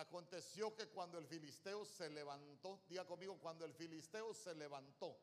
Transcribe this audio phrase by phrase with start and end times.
[0.00, 5.16] aconteció que cuando el filisteo se levantó, diga conmigo, cuando el filisteo se levantó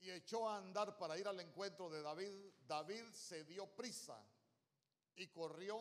[0.00, 2.30] y echó a andar para ir al encuentro de David,
[2.66, 4.22] David se dio prisa
[5.16, 5.78] y corrió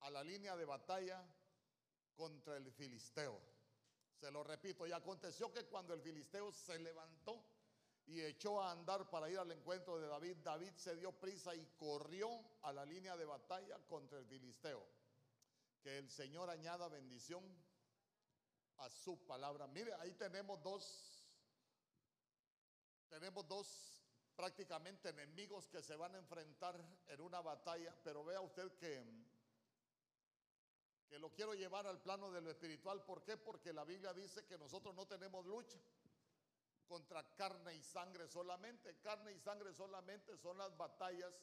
[0.00, 1.24] a la línea de batalla
[2.14, 3.40] contra el filisteo.
[4.20, 7.44] Se lo repito, y aconteció que cuando el filisteo se levantó
[8.06, 11.66] y echó a andar para ir al encuentro de David, David se dio prisa y
[11.76, 12.28] corrió
[12.62, 14.86] a la línea de batalla contra el filisteo.
[15.84, 17.44] Que el Señor añada bendición
[18.78, 19.66] a su palabra.
[19.66, 21.28] Mire, ahí tenemos dos,
[23.10, 24.02] tenemos dos
[24.34, 29.04] prácticamente enemigos que se van a enfrentar en una batalla, pero vea usted que,
[31.06, 33.04] que lo quiero llevar al plano de lo espiritual.
[33.04, 33.36] ¿Por qué?
[33.36, 35.78] Porque la Biblia dice que nosotros no tenemos lucha
[36.88, 38.96] contra carne y sangre solamente.
[39.00, 41.34] Carne y sangre solamente son las batallas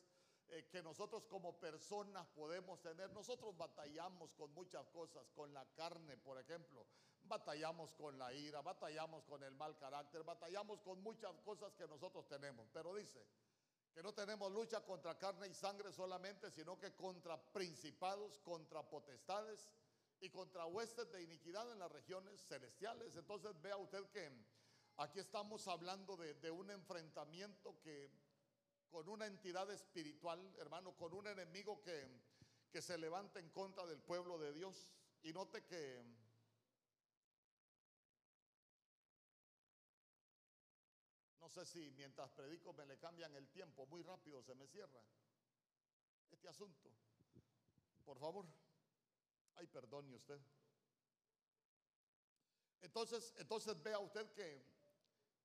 [0.52, 3.10] eh, que nosotros como personas podemos tener.
[3.12, 6.86] Nosotros batallamos con muchas cosas, con la carne, por ejemplo.
[7.24, 12.28] Batallamos con la ira, batallamos con el mal carácter, batallamos con muchas cosas que nosotros
[12.28, 12.68] tenemos.
[12.74, 13.26] Pero dice
[13.94, 19.70] que no tenemos lucha contra carne y sangre solamente, sino que contra principados, contra potestades
[20.20, 23.16] y contra huestes de iniquidad en las regiones celestiales.
[23.16, 24.32] Entonces vea usted que
[24.98, 28.12] Aquí estamos hablando de, un enfrentamiento que
[28.92, 32.08] con una entidad espiritual, hermano, con un enemigo que,
[32.70, 34.92] que se levanta en contra del pueblo de Dios.
[35.24, 36.04] Y note que
[41.40, 45.02] no sé si mientras predico me le cambian el tiempo, muy rápido se me cierra
[46.30, 46.92] este asunto.
[48.04, 48.46] Por favor,
[49.56, 50.40] ay, perdone usted.
[52.82, 54.81] Entonces, entonces vea usted que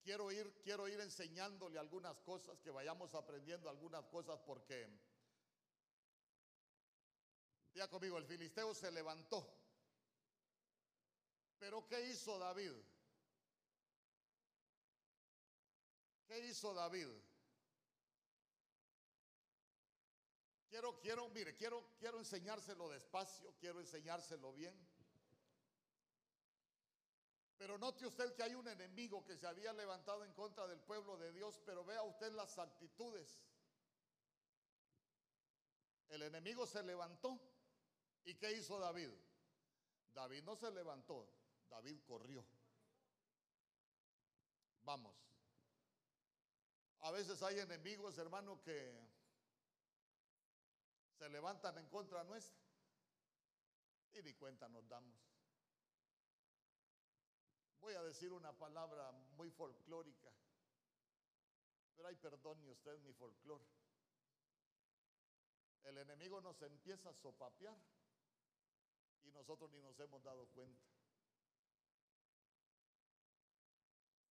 [0.07, 4.89] quiero ir, quiero ir enseñándole algunas cosas, que vayamos aprendiendo algunas cosas porque,
[7.75, 9.53] ya conmigo, el filisteo se levantó.
[11.59, 12.71] Pero ¿qué hizo David?
[16.29, 17.09] ¿Qué hizo David?
[20.69, 24.77] Quiero, quiero, mire, quiero, quiero enseñárselo despacio, quiero enseñárselo bien.
[27.59, 31.17] Pero note usted que hay un enemigo que se había levantado en contra del pueblo
[31.17, 33.43] de Dios, pero vea usted las actitudes.
[36.09, 37.41] El enemigo se levantó.
[38.25, 39.11] ¿Y qué hizo David?
[40.13, 41.29] David no se levantó,
[41.69, 42.45] David corrió.
[44.83, 45.15] Vamos.
[47.01, 48.99] A veces hay enemigos, hermano, que
[51.19, 52.59] se levantan en contra nuestra
[54.15, 55.26] y ni cuenta nos damos.
[57.87, 60.29] Voy a decir una palabra muy folclórica,
[61.95, 63.61] pero ay, perdone usted mi folclor.
[65.85, 67.79] El enemigo nos empieza a sopapear
[69.23, 70.85] y nosotros ni nos hemos dado cuenta.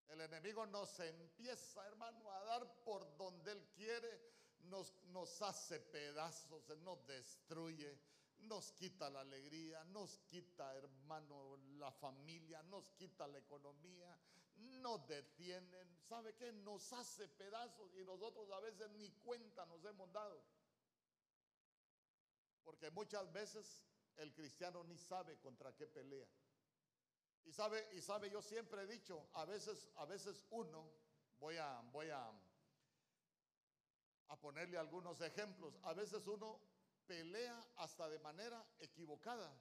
[0.09, 4.33] El enemigo nos empieza, hermano, a dar por donde él quiere,
[4.63, 8.01] nos hace pedazos, nos destruye
[8.45, 14.19] nos quita la alegría, nos quita, hermano, la familia, nos quita la economía,
[14.57, 15.97] nos detienen.
[16.03, 16.53] ¿Sabe qué?
[16.53, 20.45] Nos hace pedazos y nosotros a veces ni cuenta nos hemos dado.
[22.63, 23.85] Porque muchas veces
[24.17, 26.27] el cristiano ni sabe contra qué pelea.
[27.45, 30.91] Y sabe, y sabe, yo siempre he dicho, a veces, a veces uno,
[31.39, 32.31] voy a, voy a,
[34.29, 36.59] a ponerle algunos ejemplos, a veces uno
[37.07, 39.53] pelea hasta de manera equivocada.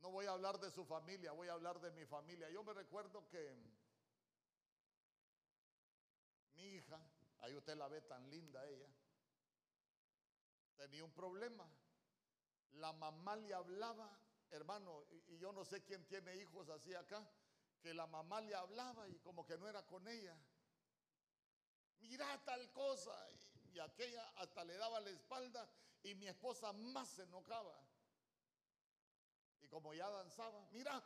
[0.00, 2.48] No voy a hablar de su familia, voy a hablar de mi familia.
[2.50, 3.56] Yo me recuerdo que
[6.54, 7.00] mi hija,
[7.38, 8.88] ahí usted la ve tan linda ella,
[10.76, 11.68] tenía un problema.
[12.72, 14.16] La mamá le hablaba,
[14.50, 17.28] hermano, y yo no sé quién tiene hijos así acá,
[17.80, 20.36] que la mamá le hablaba y como que no era con ella.
[22.00, 23.12] Mira tal cosa
[23.80, 25.68] aquella hasta le daba la espalda
[26.02, 27.78] y mi esposa más se enojaba.
[29.60, 31.02] Y como ya danzaba, mira,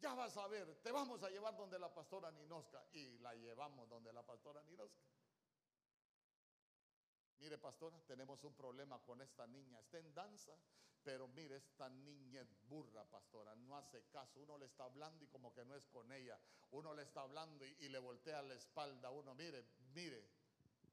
[0.00, 2.84] ya vas a ver, te vamos a llevar donde la pastora Ninosca.
[2.92, 5.02] Y la llevamos donde la pastora Ninosca.
[7.38, 9.80] Mire, pastora, tenemos un problema con esta niña.
[9.80, 10.52] Está en danza,
[11.02, 13.54] pero mire, esta niña es burra, pastora.
[13.54, 14.40] No hace caso.
[14.40, 16.38] Uno le está hablando y como que no es con ella.
[16.70, 19.10] Uno le está hablando y, y le voltea la espalda.
[19.10, 20.26] Uno, mire, mire.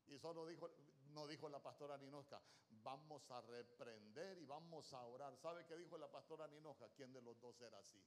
[0.08, 0.70] Y solo dijo,
[1.12, 2.42] no dijo la pastora Ninoja,
[2.84, 5.38] vamos a reprender y vamos a orar.
[5.38, 6.90] ¿Sabe qué dijo la pastora Ninoja?
[6.90, 8.04] ¿Quién de los dos era así?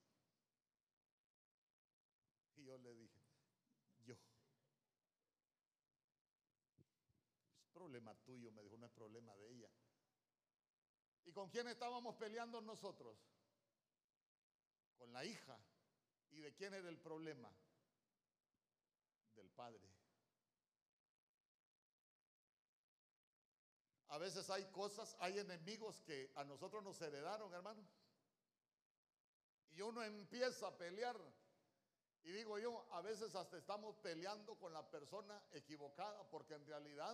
[2.56, 3.20] Y yo le dije,
[4.04, 4.14] yo.
[7.58, 9.70] Es problema tuyo, me dijo, no es problema de ella.
[11.24, 13.18] Y con quién estábamos peleando nosotros?
[14.98, 15.58] Con la hija.
[16.30, 17.50] ¿Y de quién era el problema?
[19.34, 19.93] Del padre.
[24.14, 27.84] A veces hay cosas, hay enemigos que a nosotros nos heredaron, hermano.
[29.72, 31.20] Y uno empieza a pelear.
[32.22, 37.12] Y digo yo, a veces hasta estamos peleando con la persona equivocada, porque en realidad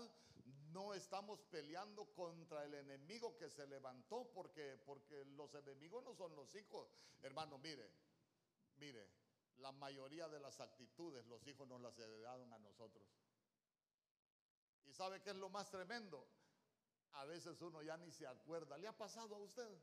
[0.72, 6.36] no estamos peleando contra el enemigo que se levantó, porque, porque los enemigos no son
[6.36, 6.86] los hijos.
[7.22, 7.90] Hermano, mire,
[8.76, 9.08] mire,
[9.56, 13.08] la mayoría de las actitudes los hijos nos las heredaron a nosotros.
[14.84, 16.28] ¿Y sabe qué es lo más tremendo?
[17.12, 18.78] A veces uno ya ni se acuerda.
[18.78, 19.78] ¿Le ha pasado a usted?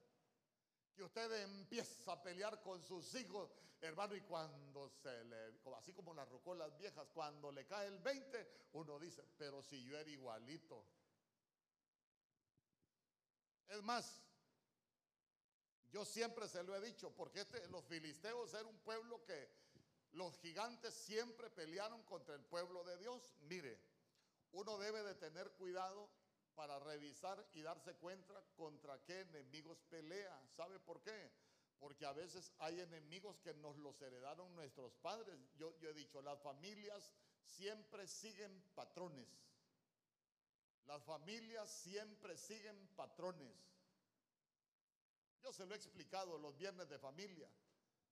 [0.96, 3.52] Que usted empieza a pelear con sus hijos,
[3.82, 8.70] hermano, y cuando se le, así como las rocolas viejas, cuando le cae el 20,
[8.74, 10.84] uno dice, pero si yo era igualito.
[13.68, 14.22] Es más,
[15.92, 19.50] yo siempre se lo he dicho, porque este, los filisteos eran un pueblo que
[20.14, 23.36] los gigantes siempre pelearon contra el pueblo de Dios.
[23.42, 23.80] Mire,
[24.54, 26.10] uno debe de tener cuidado
[26.58, 30.42] para revisar y darse cuenta contra qué enemigos pelea.
[30.56, 31.32] ¿Sabe por qué?
[31.80, 35.40] Porque a veces hay enemigos que nos los heredaron nuestros padres.
[35.56, 37.14] Yo, he dicho, las familias
[37.46, 39.28] siempre siguen patrones.
[40.88, 43.56] Las familias siempre siguen patrones.
[45.44, 47.48] Yo se lo he explicado los viernes de familia,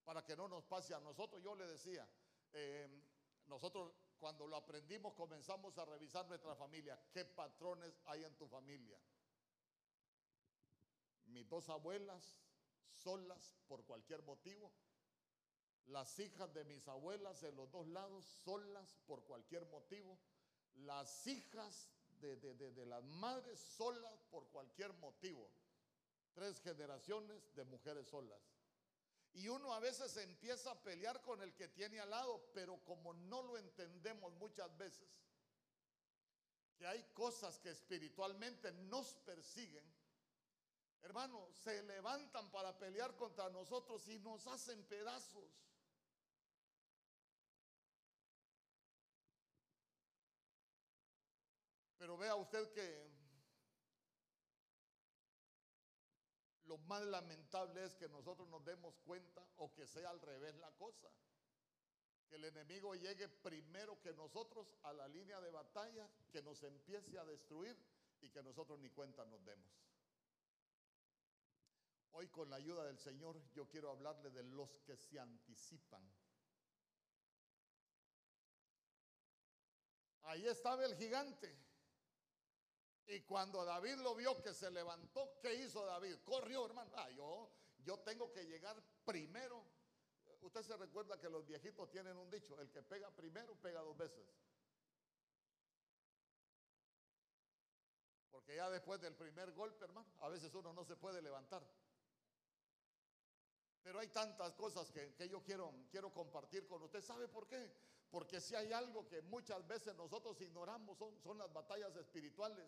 [0.04, 1.42] para que no nos pase a nosotros.
[1.42, 2.08] Yo le decía,
[2.54, 2.88] eh,
[3.48, 7.00] nosotros cuando lo aprendimos comenzamos a revisar nuestra familia.
[7.12, 9.00] ¿Qué patrones hay en tu familia?
[11.26, 12.42] Mis dos abuelas
[12.90, 14.72] solas por cualquier motivo.
[15.88, 20.18] Las hijas de mis abuelas en los dos lados solas por cualquier motivo.
[20.76, 21.90] Las hijas
[22.20, 25.50] de, de las madres solas por cualquier motivo.
[26.34, 28.55] Tres generaciones de mujeres solas.
[29.36, 33.14] Y uno a veces empieza a pelear con el que tiene al lado, pero como
[33.14, 35.10] no lo entendemos muchas veces,
[36.78, 39.84] que hay cosas que espiritualmente nos persiguen,
[41.02, 45.52] hermano, se levantan para pelear contra nosotros y nos hacen pedazos.
[51.98, 53.16] Pero vea usted que
[56.68, 60.72] Lo más lamentable es que nosotros nos demos cuenta o que sea al revés la
[60.72, 61.10] cosa.
[62.28, 67.18] Que el enemigo llegue primero que nosotros a la línea de batalla, que nos empiece
[67.18, 67.78] a destruir
[68.22, 69.72] y que nosotros ni cuenta nos demos.
[72.12, 76.02] Hoy con la ayuda del Señor yo quiero hablarle de los que se anticipan.
[80.24, 81.65] Ahí estaba el gigante.
[83.08, 86.16] Y cuando David lo vio que se levantó, ¿qué hizo David?
[86.24, 86.92] Corrió, hermano.
[86.96, 87.52] Ah, yo,
[87.84, 89.64] yo tengo que llegar primero.
[90.42, 93.96] Usted se recuerda que los viejitos tienen un dicho, el que pega primero pega dos
[93.98, 94.26] veces.
[98.32, 101.64] Porque ya después del primer golpe, hermano, a veces uno no se puede levantar.
[103.84, 107.02] Pero hay tantas cosas que, yo quiero, quiero compartir con usted.
[107.02, 107.72] ¿Sabe por qué?
[108.16, 112.66] Porque si hay algo que muchas veces nosotros ignoramos, son, son las batallas espirituales.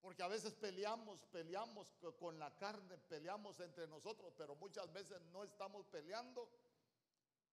[0.00, 1.86] Porque a veces peleamos, peleamos
[2.18, 6.48] con la carne, peleamos entre nosotros, pero muchas veces no estamos peleando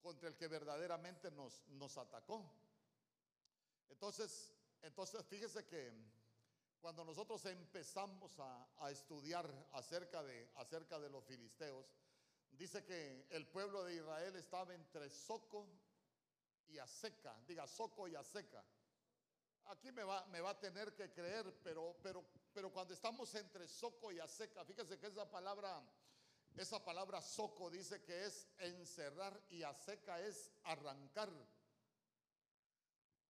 [0.01, 2.50] contra el que verdaderamente nos, nos atacó.
[3.90, 5.92] Entonces, entonces fíjese que
[6.80, 11.86] cuando nosotros empezamos a, a, estudiar acerca de, acerca de los filisteos,
[12.54, 15.68] dice que el pueblo de Israel estaba entre Soco
[16.72, 18.63] y Aseca, diga Soco y Aseca.
[19.66, 23.68] Aquí me va, me va a tener que creer, pero, pero pero cuando estamos entre
[23.68, 25.82] soco y aseca, fíjese que esa palabra,
[26.56, 31.30] esa palabra soco dice que es encerrar y aseca es arrancar.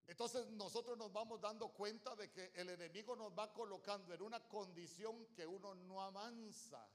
[0.07, 4.39] Entonces nosotros nos vamos dando cuenta de que el enemigo nos va colocando en una
[4.47, 6.85] condición que uno no avanza.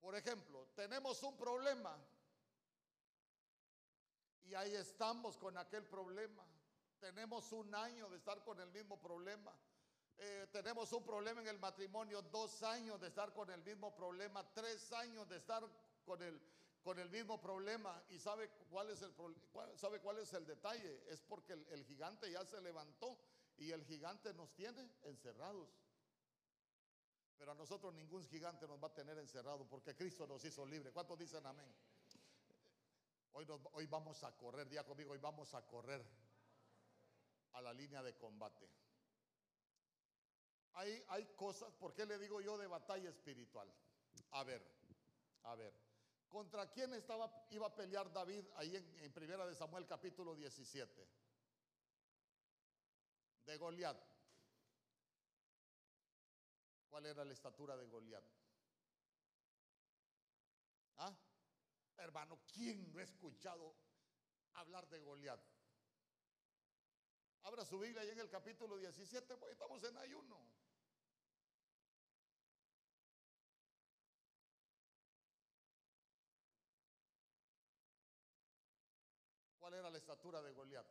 [0.00, 1.96] Por ejemplo, tenemos un problema
[4.48, 6.44] y ahí estamos con aquel problema.
[7.00, 9.52] Tenemos un año de estar con el mismo problema.
[10.18, 14.48] Eh, tenemos un problema en el matrimonio, dos años de estar con el mismo problema,
[14.54, 15.62] tres años de estar
[16.04, 16.40] con el,
[16.82, 18.02] con el mismo problema.
[18.08, 19.12] ¿Y sabe cuál, es el,
[19.76, 21.04] sabe cuál es el detalle?
[21.08, 23.18] Es porque el, el gigante ya se levantó
[23.58, 25.68] y el gigante nos tiene encerrados.
[27.36, 30.92] Pero a nosotros ningún gigante nos va a tener encerrado porque Cristo nos hizo libre.
[30.92, 31.70] ¿Cuántos dicen amén?
[33.38, 36.02] Hoy, vamos a correr, día conmigo, hoy vamos a correr
[37.52, 38.66] a la línea de combate.
[40.72, 43.70] Hay, hay cosas, ¿por qué le digo yo de batalla espiritual?
[44.30, 44.66] A ver,
[45.42, 45.74] a ver.
[46.30, 51.06] ¿Contra quién estaba, iba a pelear David ahí en, en Primera de Samuel capítulo 17?
[53.44, 54.02] De Goliat.
[56.88, 58.24] ¿Cuál era la estatura de Goliat?
[60.96, 61.14] ¿Ah?
[61.98, 63.74] Hermano, ¿quién no ha escuchado
[64.54, 65.40] hablar de Goliat?
[67.42, 70.36] Abra su Biblia ahí en el capítulo 17, pues estamos en ayuno.
[79.58, 80.86] ¿Cuál era la estatura de Goliat?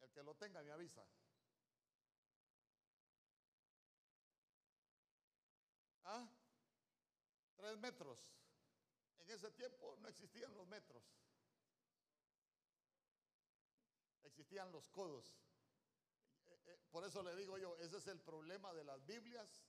[0.00, 1.06] El que lo tenga me avisa.
[6.04, 6.26] ¿Ah?
[7.68, 8.18] Tres metros.
[9.18, 11.04] En ese tiempo no existían los metros.
[14.22, 15.36] Existían los codos.
[16.48, 19.66] Eh, eh, por eso le digo yo, ese es el problema de las Biblias.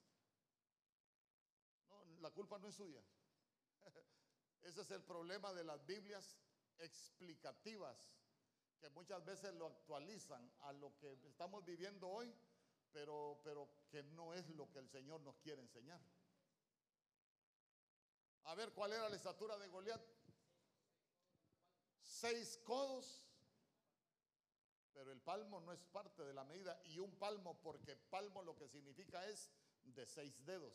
[1.90, 3.04] No, la culpa no es suya.
[4.62, 6.38] Ese es el problema de las Biblias
[6.78, 8.14] explicativas,
[8.80, 12.34] que muchas veces lo actualizan a lo que estamos viviendo hoy,
[12.94, 16.00] pero, pero que no es lo que el Señor nos quiere enseñar.
[18.50, 20.02] A ver, ¿cuál era la estatura de Goliat?
[22.02, 23.24] Seis codos.
[24.92, 26.82] Pero el palmo no es parte de la medida.
[26.86, 29.52] Y un palmo, porque palmo lo que significa es
[29.84, 30.74] de seis dedos.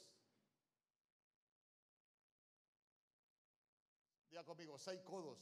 [4.30, 5.40] Diga conmigo, seis codos.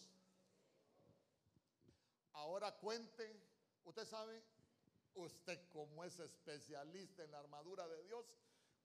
[2.33, 3.43] Ahora cuente,
[3.85, 4.43] usted sabe,
[5.17, 8.25] usted como es especialista en la armadura de Dios,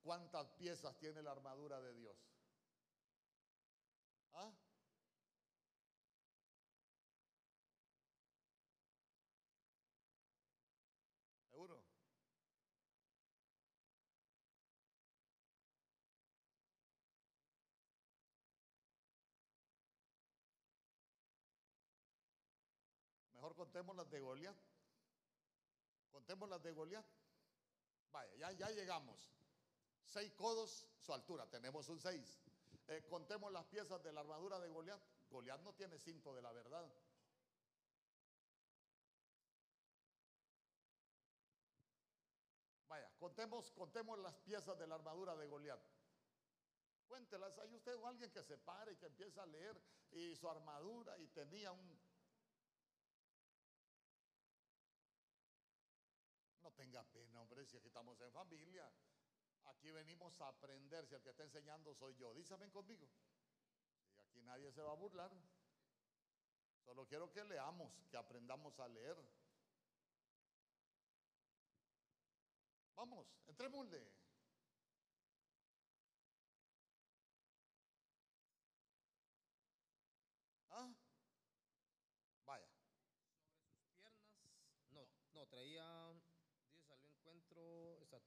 [0.03, 2.17] ¿cuántas piezas tiene la armadura de Dios?
[4.37, 4.51] ¿Ah?
[11.49, 11.81] ¿Seguro?
[23.33, 24.55] Mejor contemos las de Goliat.
[26.11, 27.05] Contemos las de Goliat.
[28.11, 29.31] Vaya, ya, ya llegamos.
[30.03, 31.47] Seis codos, su altura.
[31.47, 32.41] Tenemos un seis.
[32.87, 34.99] Eh, contemos las piezas de la armadura de Goliat.
[35.29, 36.91] Goliat no tiene cinto de la verdad.
[42.87, 45.79] Vaya, contemos, contemos las piezas de la armadura de Goliat.
[47.07, 47.55] Cuéntelas.
[47.59, 49.79] Hay usted o alguien que se pare y que empieza a leer
[50.13, 52.17] y su armadura y tenía un.
[56.67, 57.01] No tenga
[57.67, 58.89] si aquí estamos en familia.
[59.65, 61.05] Aquí venimos a aprender.
[61.05, 63.07] Si el que está enseñando soy yo, dísame conmigo.
[64.15, 65.31] Y aquí nadie se va a burlar.
[66.85, 69.17] Solo quiero que leamos, que aprendamos a leer.
[72.95, 74.09] Vamos, entrémosle.
[80.69, 80.89] ¿Ah?
[82.45, 82.67] Vaya.
[83.59, 84.23] Sobre sus piernas,
[84.91, 86.13] no, no, traía,
[86.73, 86.87] dice,
[88.09, 88.25] salió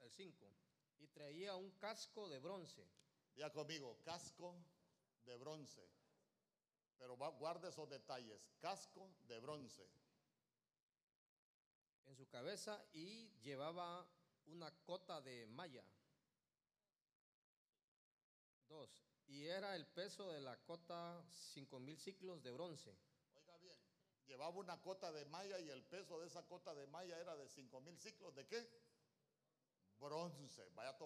[0.00, 0.52] el 5.
[0.98, 2.86] Y traía un casco de bronce.
[3.34, 4.56] Ya conmigo, casco
[5.24, 5.88] de bronce.
[6.98, 8.40] Pero guarde esos detalles.
[8.60, 9.88] Casco de bronce.
[12.06, 14.06] en su cabeza y llevaba
[14.46, 15.84] una cota de malla.
[18.68, 19.02] Dos.
[19.26, 22.94] Y era el peso de la cota cinco mil ciclos de bronce.
[23.34, 23.78] Oiga bien,
[24.26, 27.48] llevaba una cota de malla y el peso de esa cota de malla era de
[27.48, 28.34] cinco mil ciclos.
[28.34, 28.68] ¿De qué?
[30.02, 30.68] Bronce.
[30.74, 30.96] Vaya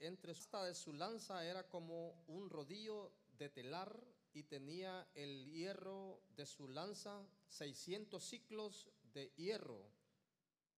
[0.00, 3.98] entre su de su lanza era como un rodillo de telar
[4.34, 9.90] y tenía el hierro de su lanza 600 ciclos de hierro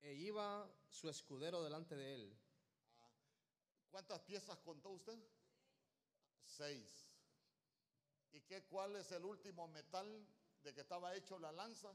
[0.01, 2.39] e iba su escudero delante de él.
[3.91, 5.19] ¿Cuántas piezas contó usted?
[6.45, 7.09] Seis.
[8.33, 10.27] ¿Y qué, cuál es el último metal
[10.63, 11.93] de que estaba hecho la lanza?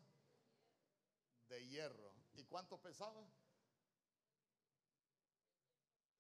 [1.47, 2.13] De hierro.
[2.33, 3.27] ¿Y cuánto pesaba?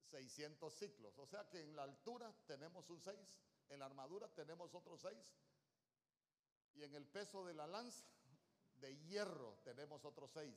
[0.09, 1.17] 600 ciclos.
[1.17, 3.17] O sea que en la altura tenemos un 6,
[3.69, 5.17] en la armadura tenemos otro 6
[6.75, 8.05] y en el peso de la lanza
[8.75, 10.55] de hierro tenemos otro 6.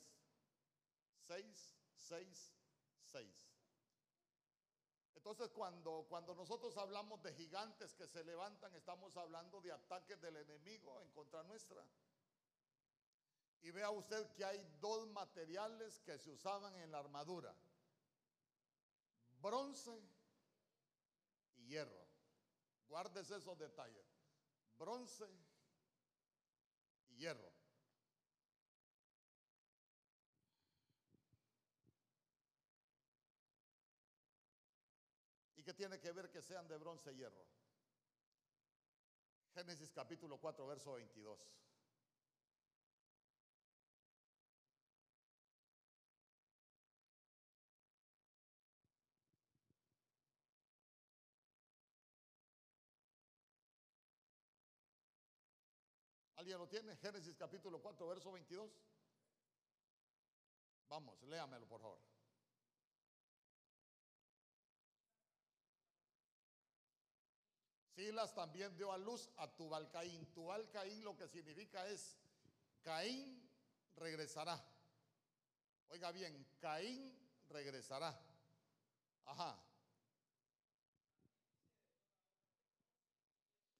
[1.26, 2.54] 6, 6,
[3.04, 3.52] 6.
[5.14, 10.36] Entonces cuando, cuando nosotros hablamos de gigantes que se levantan, estamos hablando de ataques del
[10.36, 11.84] enemigo en contra nuestra.
[13.62, 17.54] Y vea usted que hay dos materiales que se usaban en la armadura
[19.42, 19.90] bronce
[21.56, 22.06] y hierro.
[22.88, 24.06] Guárdese esos detalles.
[24.78, 25.28] Bronce
[27.08, 27.52] y hierro.
[35.56, 37.46] ¿Y qué tiene que ver que sean de bronce y hierro?
[39.54, 41.38] Génesis capítulo 4, verso 22.
[56.52, 56.96] ¿Alguien lo tiene?
[56.98, 58.70] Génesis capítulo 4, verso 22.
[60.86, 61.98] Vamos, léamelo por favor.
[67.94, 70.26] Silas también dio a luz a Tubalcaín.
[70.34, 72.18] Tubalcaín lo que significa es
[72.82, 73.50] Caín
[73.96, 74.62] regresará.
[75.88, 77.18] Oiga bien, Caín
[77.48, 78.20] regresará.
[79.24, 79.58] Ajá.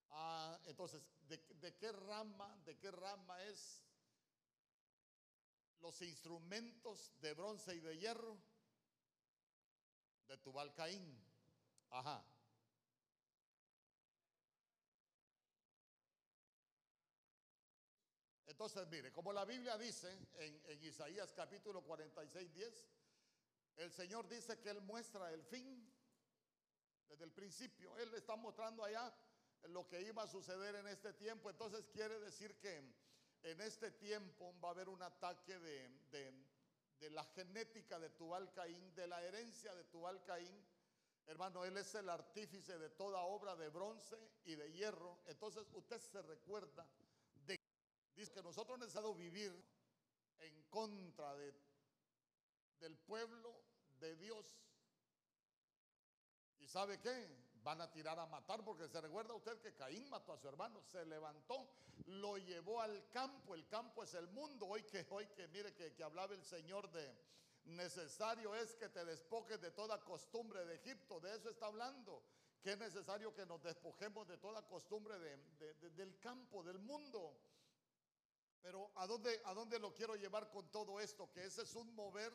[0.09, 1.03] Ah, entonces,
[1.63, 3.81] ¿de, qué rama, de qué rama es
[5.81, 8.37] los instrumentos de bronce y de hierro?
[10.27, 11.25] De Tubal Caín.
[11.91, 12.25] Ajá.
[18.47, 22.87] Entonces, mire, como la Biblia dice en, Isaías capítulo 46, 10,
[23.77, 25.91] el Señor dice que Él muestra el fin
[27.09, 27.97] desde el principio.
[27.99, 29.15] Él está mostrando allá
[29.69, 31.51] lo que iba a suceder en este tiempo.
[31.51, 32.83] Entonces quiere decir que
[33.43, 35.89] en este tiempo va a haber un ataque de,
[36.99, 40.65] de, la genética de Tubal Caín, de la herencia de Tubal Caín.
[41.27, 45.21] Hermano, él es el artífice de toda obra de bronce y de hierro.
[45.27, 46.87] Entonces usted se recuerda
[47.47, 47.59] de
[48.15, 49.53] dice que nosotros necesitamos vivir
[50.39, 51.55] en contra de,
[52.81, 53.55] del pueblo
[54.01, 54.47] de Dios.
[56.59, 57.42] ¿Y sabe qué?
[57.63, 60.83] Van a tirar a matar, porque se recuerda usted que Caín mató a su hermano,
[60.83, 61.69] se levantó,
[62.07, 66.03] lo llevó al campo, el campo es el mundo, hoy que, hoy que mire que,
[66.03, 67.15] hablaba el Señor de
[67.65, 72.23] necesario es que te despojes de toda costumbre de Egipto, de eso está hablando,
[72.61, 77.37] que es necesario que nos despojemos de toda costumbre del campo, del mundo.
[78.63, 81.31] Pero ¿a dónde, ¿a dónde lo quiero llevar con todo esto?
[81.33, 82.33] Que ese es un mover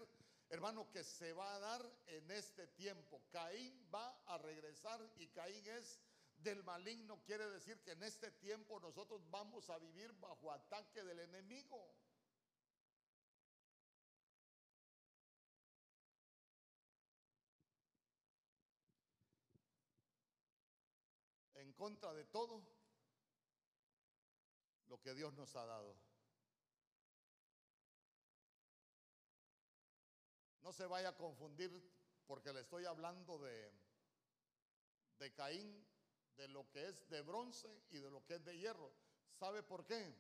[0.50, 3.22] hermano, que se va a dar en este tiempo.
[3.32, 6.00] Caín va a regresar y Caín es
[6.38, 7.22] del maligno.
[7.26, 11.94] Quiere decir que en este tiempo nosotros vamos a vivir bajo ataque del enemigo.
[21.56, 22.64] En contra de todo
[24.88, 26.07] lo que Dios nos ha dado.
[30.68, 31.72] No se vaya a confundir
[32.26, 33.72] porque le estoy hablando de,
[35.18, 35.88] de Caín,
[36.36, 38.92] de lo que es de bronce y de lo que es de hierro.
[39.32, 40.14] ¿Sabe por qué?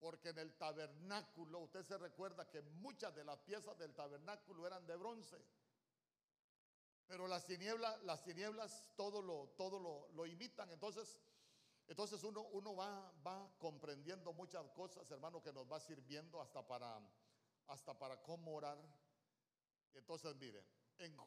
[0.00, 4.86] Porque en el tabernáculo, usted se recuerda que muchas de las piezas del tabernáculo eran
[4.86, 5.36] de bronce.
[7.06, 10.70] Pero las tinieblas, las tinieblas todo lo, todo lo, lo imitan.
[10.70, 11.20] Entonces,
[11.88, 16.98] entonces uno, uno va, va comprendiendo muchas cosas, hermano, que nos va sirviendo hasta para,
[17.66, 18.78] hasta para cómo orar
[20.08, 20.64] entonces, mire,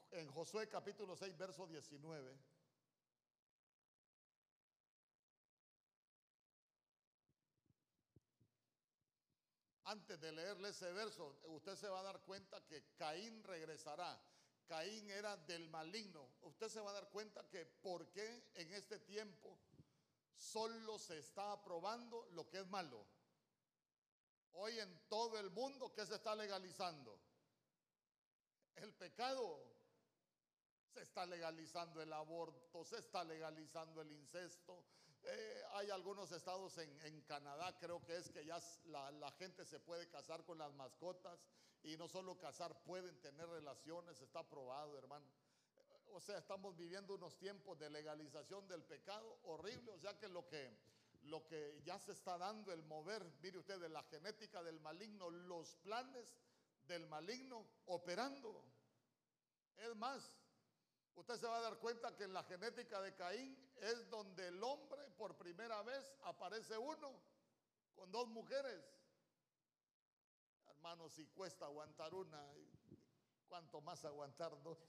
[0.10, 2.36] en, Josué capítulo 6, verso 19.
[9.84, 14.20] Antes de leerle ese verso, usted se va a dar cuenta que Caín regresará.
[14.66, 16.28] Caín era del maligno.
[16.42, 19.60] Usted se va a dar cuenta que por qué en este tiempo
[20.36, 23.06] solo se está aprobando lo que es malo.
[24.54, 27.31] Hoy en todo el mundo, ¿qué se está legalizando?
[28.78, 29.64] El pecado.
[30.94, 34.84] Se está legalizando el aborto, se está legalizando el incesto.
[35.24, 40.10] Eh, hay algunos estados en, Canadá, creo que es que ya la, gente se puede
[40.10, 41.48] casar con las mascotas
[41.84, 45.26] y no solo casar, pueden tener relaciones, está aprobado, hermano.
[46.08, 50.48] O sea, estamos viviendo unos tiempos de legalización del pecado horrible, o sea que lo
[50.50, 50.76] que,
[51.24, 55.30] lo que ya se está dando, el mover, mire usted, de la genética del maligno,
[55.30, 56.36] los planes
[56.88, 58.64] del maligno operando.
[59.78, 60.32] Es más,
[61.16, 64.64] usted se va a dar cuenta que en la genética de Caín es donde el
[64.64, 67.22] hombre por primera vez aparece uno
[67.96, 68.84] con dos mujeres.
[70.68, 72.44] Hermano, si cuesta aguantar una,
[73.48, 74.80] ¿cuánto más aguantar dos?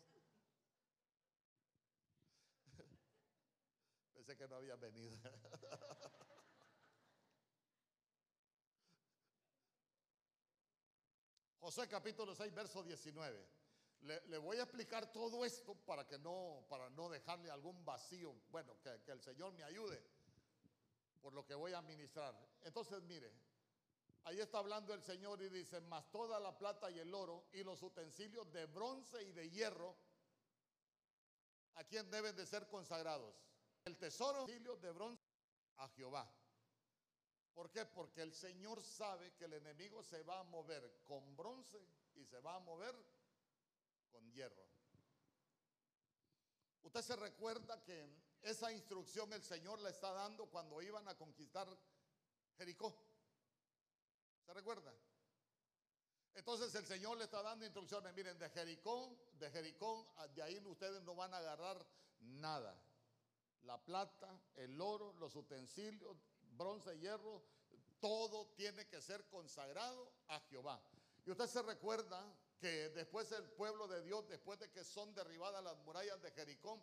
[4.15, 5.17] Pensé que no había venido.
[11.63, 13.49] José capítulo 6, verso 19.
[14.01, 18.35] Le, voy a explicar todo esto para que no, para no dejarle algún vacío.
[18.51, 20.03] Bueno, que, el Señor me ayude
[21.21, 22.35] por lo que voy a ministrar.
[22.63, 23.33] Entonces, mire,
[24.25, 27.63] ahí está hablando el Señor y dice, más toda la plata y el oro y
[27.63, 29.97] los utensilios de bronce y de hierro
[31.77, 33.35] ¿A quién deben de ser consagrados?
[33.85, 35.25] El tesoro de bronce
[35.77, 36.29] a Jehová.
[37.55, 37.85] ¿Por qué?
[37.85, 41.79] Porque el Señor sabe que el enemigo se va a mover con bronce
[42.15, 42.95] y se va a mover
[44.11, 44.67] con hierro.
[46.83, 48.09] Usted se recuerda que
[48.43, 51.69] esa instrucción el Señor le está dando cuando iban a conquistar
[52.57, 52.95] Jericó.
[54.45, 54.93] ¿Se recuerda?
[56.35, 58.15] Entonces el Señor le está dando instrucciones.
[58.15, 61.87] Miren, de Jericó, de Jericó, de ahí ustedes no van a agarrar
[62.21, 62.77] nada.
[63.63, 66.17] La plata, el oro, los utensilios,
[66.63, 67.43] bronce, hierro,
[68.01, 70.81] todo tiene que ser consagrado a Jehová.
[71.25, 72.21] Y usted se recuerda
[72.59, 76.81] que después el pueblo de Dios, después de que son derribadas las murallas de Jericó,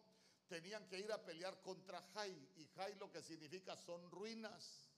[0.47, 2.51] tenían que ir a pelear contra Jai.
[2.57, 4.89] Y Jai lo que significa son ruinas,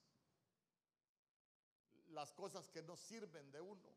[2.09, 3.89] las cosas que no sirven de uno.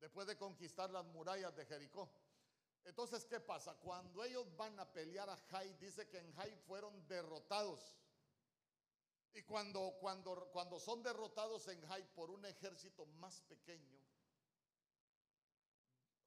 [0.00, 2.10] Después de conquistar las murallas de Jericó.
[2.84, 3.74] Entonces, ¿qué pasa?
[3.74, 7.96] Cuando ellos van a pelear a Jai, dice que en Jai fueron derrotados.
[9.34, 13.98] Y cuando, cuando, cuando son derrotados en Jai por un ejército más pequeño,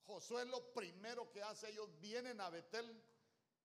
[0.05, 3.03] Josué lo primero que hace, ellos vienen a Betel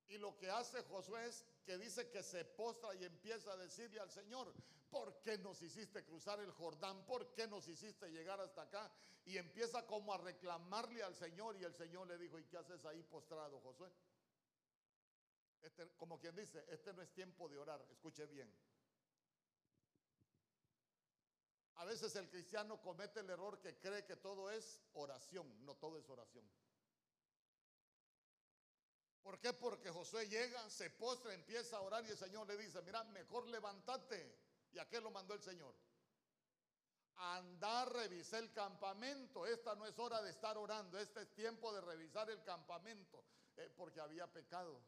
[0.09, 4.01] y lo que hace Josué es que dice que se postra y empieza a decirle
[4.01, 4.53] al Señor,
[4.91, 7.05] ¿por qué nos hiciste cruzar el Jordán?
[7.07, 8.91] ¿Por qué nos hiciste llegar hasta acá?
[9.25, 12.85] Y empieza como a reclamarle al Señor y el Señor le dijo, ¿y qué haces
[12.87, 13.91] ahí postrado, Josué?
[15.63, 18.51] Este, como quien dice, este no es tiempo de orar, escuche bien.
[21.81, 25.97] A veces el cristiano comete el error que cree que todo es oración, no todo
[25.97, 26.45] es oración.
[29.23, 29.55] ¿Por qué?
[29.55, 33.47] Porque Josué llega, se postra, empieza a orar y el Señor le dice, mira, mejor
[33.49, 34.31] levántate.
[34.73, 35.75] ¿Y a qué lo mandó el Señor?
[37.17, 39.47] Andar, revisé el campamento.
[39.47, 43.25] Esta no es hora de estar orando, este es tiempo de revisar el campamento,
[43.57, 44.83] eh, porque había pecado.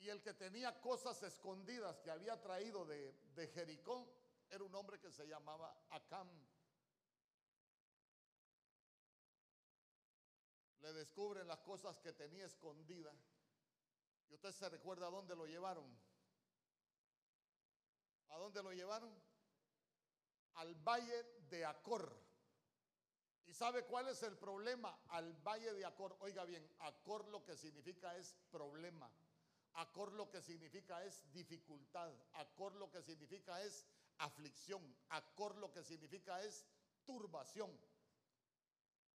[0.00, 4.08] Y el que tenía cosas escondidas que había traído de, Jericó
[4.48, 6.28] era un hombre que se llamaba Acam.
[10.80, 13.12] le descubren las cosas que tenía escondida.
[14.30, 15.84] Y usted se recuerda a dónde lo llevaron.
[18.30, 19.12] ¿A dónde lo llevaron?
[20.54, 22.16] Al valle de Acor.
[23.46, 24.98] ¿Y sabe cuál es el problema?
[25.08, 26.16] Al valle de Acor.
[26.20, 29.10] Oiga bien, Acor lo que significa es problema.
[29.74, 32.12] Acor lo que significa es dificultad.
[32.34, 33.86] Acor lo que significa es
[34.18, 34.82] aflicción.
[35.10, 36.66] Acor lo que significa es
[37.04, 37.70] turbación.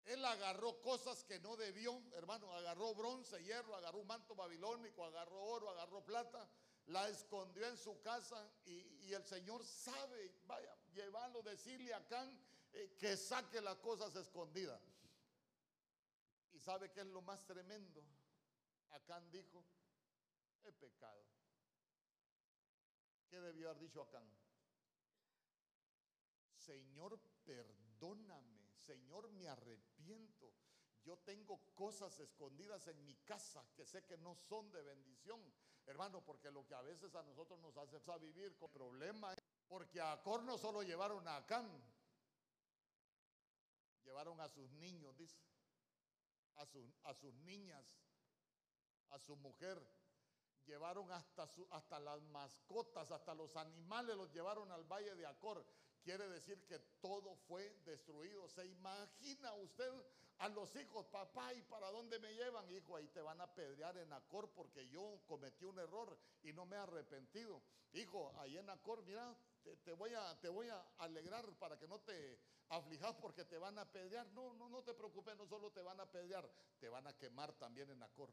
[0.06, 5.42] Él agarró cosas que no debió, hermano, agarró bronce, hierro, agarró un manto babilónico, agarró
[5.42, 6.48] oro, agarró plata,
[6.86, 12.38] la escondió en su casa y, el Señor sabe, vaya, llevarlo, decirle a Acán
[12.72, 14.80] eh, que saque las cosas escondidas.
[16.52, 18.04] Y sabe que es lo más tremendo.
[18.90, 19.64] Acán dijo,
[20.66, 21.24] he pecado.
[23.28, 24.28] ¿Qué debió haber dicho Acán?
[26.56, 30.52] Señor, perdóname Señor, me arrepiento.
[31.02, 35.40] Yo tengo cosas escondidas en mi casa que sé que no son de bendición.
[35.86, 39.36] Hermano, porque lo que a veces a nosotros nos hace vivir con problemas,
[39.68, 41.68] porque a Acor no solo llevaron a Acán,
[44.04, 45.36] llevaron a sus niños, dice,
[46.56, 46.66] a,
[47.10, 47.96] a sus niñas,
[49.10, 49.80] a su mujer,
[50.66, 55.64] llevaron hasta, hasta las mascotas, hasta los animales los llevaron al valle de Acor.
[56.02, 58.48] Quiere decir que todo fue destruido.
[58.48, 59.90] ¿Se imagina usted
[60.38, 62.70] a los hijos, papá, ¿y para dónde me llevan?
[62.70, 66.66] Hijo, ahí te van a pedrear en Acor porque yo cometí un error y no
[66.66, 67.62] me he arrepentido.
[67.92, 69.34] Hijo, ahí en Acor, mira,
[69.84, 73.78] te, voy, a, te voy a alegrar para que no te aflijas porque te van
[73.78, 74.26] a pedrear.
[74.28, 76.48] No, no, no te preocupes, no solo te van a pedrear,
[76.78, 78.30] te van a quemar también en Acor.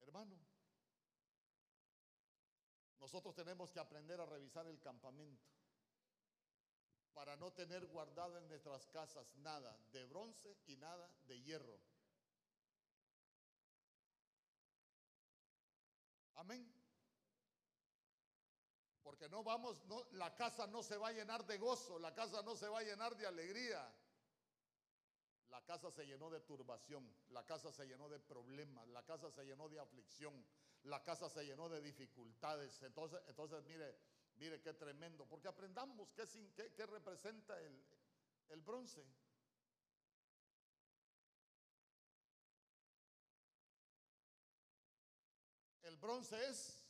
[0.00, 0.38] Hermano,
[3.00, 5.46] nosotros tenemos que aprender a revisar el campamento
[7.12, 11.80] para no tener guardado en nuestras casas nada de bronce y nada de hierro.
[16.36, 16.72] Amén.
[19.02, 22.42] Porque no vamos, no, la casa no se va a llenar de gozo, la casa
[22.42, 23.92] no se va a llenar de alegría.
[25.48, 29.44] La casa se llenó de turbación, la casa se llenó de problemas, la casa se
[29.44, 30.46] llenó de aflicción,
[30.84, 32.82] la casa se llenó de dificultades.
[32.82, 33.98] Entonces, entonces mire,
[34.38, 37.84] Mire qué tremendo, porque aprendamos qué, qué, representa el,
[38.50, 39.04] el bronce.
[45.82, 46.84] El bronce es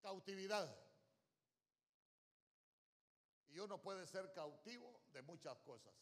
[0.00, 0.74] cautividad.
[3.50, 5.94] Y uno puede ser cautivo de muchas cosas.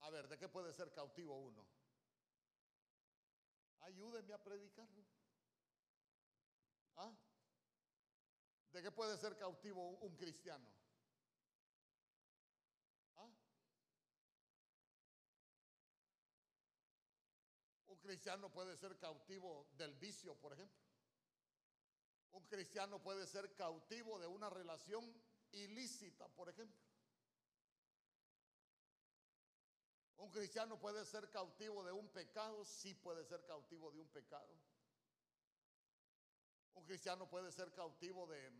[0.00, 1.66] A ver, ¿de qué puede ser cautivo uno?
[3.84, 5.04] Ayúdenme a predicarlo.
[6.96, 7.12] ¿Ah?
[8.72, 10.68] ¿De qué puede ser cautivo un cristiano?
[13.16, 13.30] ¿Ah?
[17.86, 20.82] Un cristiano puede ser cautivo del vicio, por ejemplo.
[22.32, 25.14] Un cristiano puede ser cautivo de una relación
[25.52, 26.93] ilícita, por ejemplo.
[30.24, 34.48] Un cristiano puede ser cautivo de un pecado, sí puede ser cautivo de un pecado.
[36.72, 38.50] Un cristiano puede ser cautivo de,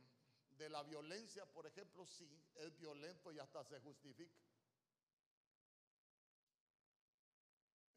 [0.58, 4.38] de la violencia, por ejemplo, sí, es violento y hasta se justifica.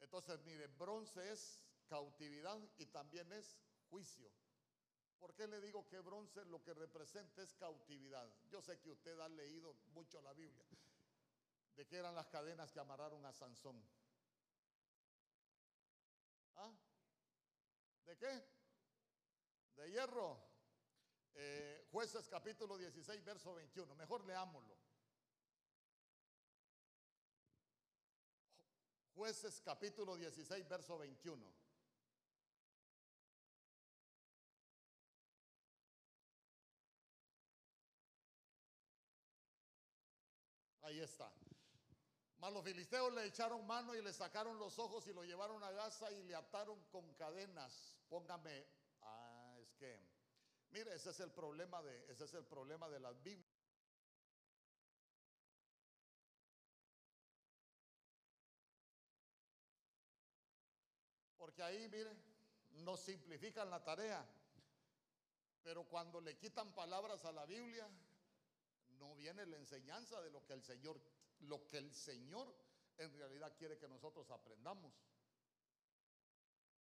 [0.00, 3.58] Entonces, mire, bronce es cautividad y también es
[3.90, 4.30] juicio.
[5.18, 8.32] ¿Por qué le digo que bronce lo que representa es cautividad?
[8.48, 10.64] Yo sé que usted ha leído mucho la Biblia.
[11.78, 13.80] ¿De qué eran las cadenas que amarraron a Sansón?
[16.56, 16.72] ¿Ah?
[18.04, 18.44] ¿De qué?
[19.76, 20.42] De hierro.
[21.34, 23.94] Eh, jueces capítulo 16, verso 21.
[23.94, 24.76] Mejor leámoslo.
[29.14, 31.54] Jueces capítulo 16, verso 21.
[40.82, 41.32] Ahí está.
[42.38, 45.72] Mas los filisteos le echaron mano y le sacaron los ojos y lo llevaron a
[45.72, 47.98] Gaza y le ataron con cadenas.
[48.08, 48.64] Póngame,
[49.02, 50.00] ah, es que,
[50.70, 53.58] mire, ese es el problema de, ese es el problema de las Biblias.
[61.36, 62.14] Porque ahí, mire,
[62.70, 64.24] nos simplifican la tarea.
[65.64, 67.88] Pero cuando le quitan palabras a la Biblia,
[68.98, 71.00] no viene la enseñanza de lo que el Señor,
[71.40, 72.54] lo que el Señor
[72.96, 74.92] en realidad quiere que nosotros aprendamos.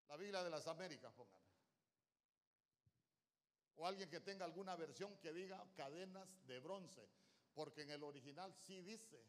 [0.09, 1.47] La Biblia de las Américas, pónganme.
[3.77, 7.07] O alguien que tenga alguna versión que diga cadenas de bronce,
[7.55, 9.23] porque en el original sí dice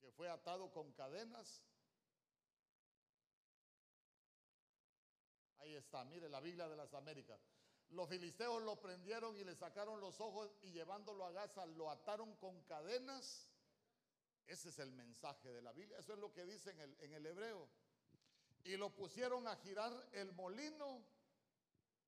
[0.00, 1.62] que fue atado con cadenas.
[5.58, 7.40] Ahí está, mire la Biblia de las Américas.
[7.90, 12.36] Los filisteos lo prendieron y le sacaron los ojos y llevándolo a Gaza lo ataron
[12.36, 13.48] con cadenas.
[14.48, 15.98] Ese es el mensaje de la Biblia.
[15.98, 17.68] Eso es lo que dice en el, en el hebreo.
[18.64, 21.04] Y lo pusieron a girar el molino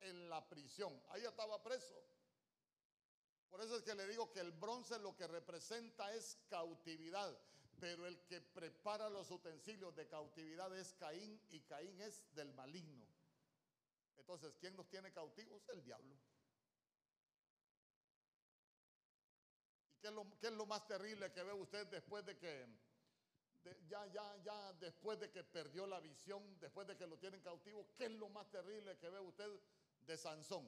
[0.01, 1.01] en la prisión.
[1.11, 2.03] Ahí estaba preso.
[3.51, 7.39] Por eso es que le digo que el bronce lo que representa es cautividad.
[7.79, 13.07] Pero el que prepara los utensilios de cautividad es Caín y Caín es del maligno.
[14.17, 15.69] Entonces, ¿quién nos tiene cautivos?
[15.69, 16.17] El diablo.
[20.01, 20.09] Qué
[20.47, 22.67] es lo, más terrible que ve usted después de que,
[23.89, 27.87] ya, ya, ya, después de que perdió la visión, después de que lo tienen cautivo?
[27.97, 29.49] ¿Qué es lo más terrible que ve usted
[30.01, 30.67] de Sansón?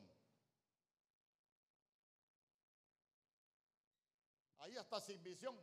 [4.58, 5.58] Ahí está sin visión.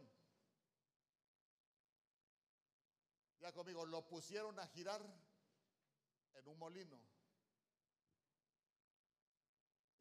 [3.39, 5.01] Ya conmigo, lo pusieron a girar
[6.33, 6.99] en un molino.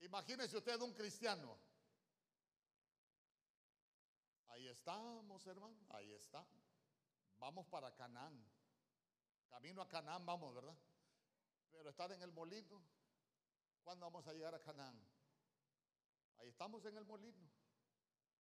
[0.00, 1.67] Imagínese usted un cristiano.
[4.70, 5.78] Estamos, hermano.
[5.90, 6.46] Ahí está.
[7.38, 8.44] Vamos para Canaán.
[9.48, 10.76] Camino a Canaán vamos, ¿verdad?
[11.70, 12.82] Pero estar en el molino.
[13.82, 15.00] ¿Cuándo vamos a llegar a Canaán?
[16.38, 17.48] Ahí estamos en el molino.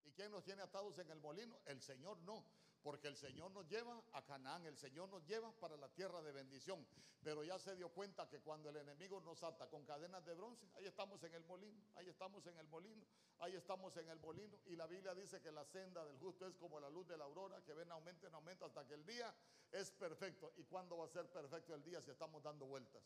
[0.03, 1.59] ¿Y quién nos tiene atados en el molino?
[1.65, 2.43] El Señor no,
[2.85, 6.31] porque el Señor nos lleva a Canaán, el Señor nos lleva para la tierra de
[6.31, 6.85] bendición.
[7.23, 10.67] Pero ya se dio cuenta que cuando el enemigo nos ata con cadenas de bronce,
[10.75, 13.03] ahí estamos en el molino, ahí estamos en el molino,
[13.39, 14.59] ahí estamos en el molino.
[14.67, 17.25] Y la Biblia dice que la senda del justo es como la luz de la
[17.25, 19.33] aurora, que ven aumenta en aumento hasta que el día
[19.71, 20.53] es perfecto.
[20.55, 23.01] ¿Y cuándo va a ser perfecto el día si estamos dando vueltas?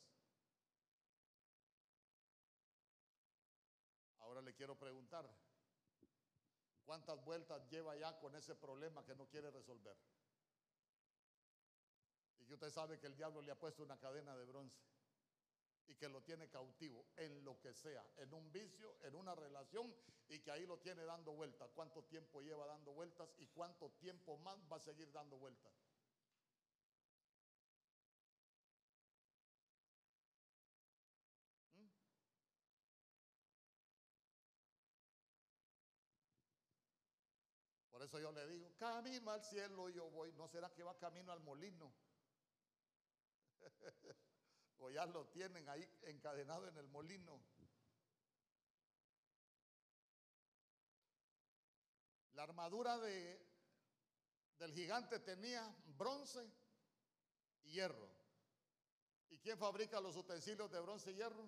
[4.18, 5.26] Ahora le quiero preguntar,
[6.90, 9.96] ¿Cuántas vueltas lleva ya con ese problema que no quiere resolver?
[12.40, 14.82] Y usted sabe que el diablo le ha puesto una cadena de bronce
[15.86, 19.94] y que lo tiene cautivo en lo que sea, en un vicio, en una relación
[20.30, 21.70] y que ahí lo tiene dando vueltas.
[21.76, 25.72] ¿Cuánto tiempo lleva dando vueltas y cuánto tiempo más va a seguir dando vueltas?
[37.99, 40.34] Por eso yo le digo, camino al cielo yo voy.
[40.34, 41.94] ¿No será que va camino al molino?
[44.80, 47.40] o ya lo tienen ahí encadenado en el molino.
[52.34, 53.40] La armadura de,
[54.58, 56.52] del gigante tenía bronce
[57.66, 58.10] y hierro.
[59.30, 61.48] ¿Y quién fabrica los utensilios de bronce y hierro?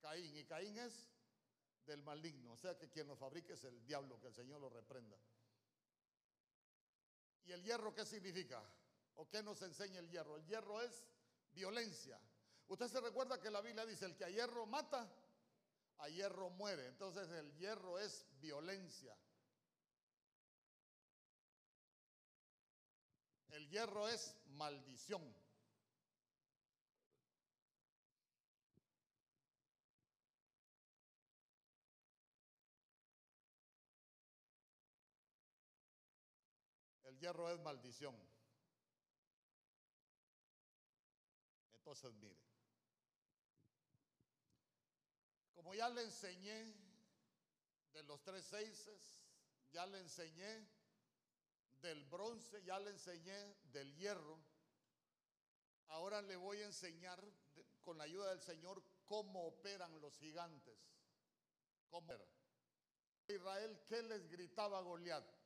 [0.00, 0.36] Caín.
[0.36, 1.10] Y Caín es
[1.84, 2.52] del maligno.
[2.52, 5.18] O sea que quien lo fabrica es el diablo, que el Señor lo reprenda.
[7.44, 8.62] ¿Y el hierro qué significa?
[9.16, 10.36] ¿O qué nos enseña el hierro?
[10.36, 11.04] El hierro es
[11.52, 12.20] violencia.
[12.68, 15.10] Usted se recuerda que la Biblia dice, el que a hierro mata,
[15.98, 16.86] a hierro muere.
[16.86, 19.16] Entonces el hierro es violencia.
[23.50, 25.34] El hierro es maldición.
[37.20, 38.16] Hierro es maldición.
[41.74, 42.36] Entonces, mire,
[45.54, 46.74] como ya le enseñé
[47.92, 49.20] de los tres seises,
[49.70, 50.66] ya le enseñé
[51.82, 54.38] del bronce, ya le enseñé del hierro.
[55.88, 57.20] Ahora le voy a enseñar
[57.82, 60.78] con la ayuda del Señor cómo operan los gigantes.
[61.88, 62.14] ¿Cómo
[63.26, 65.39] Israel, ¿qué les gritaba Goliat?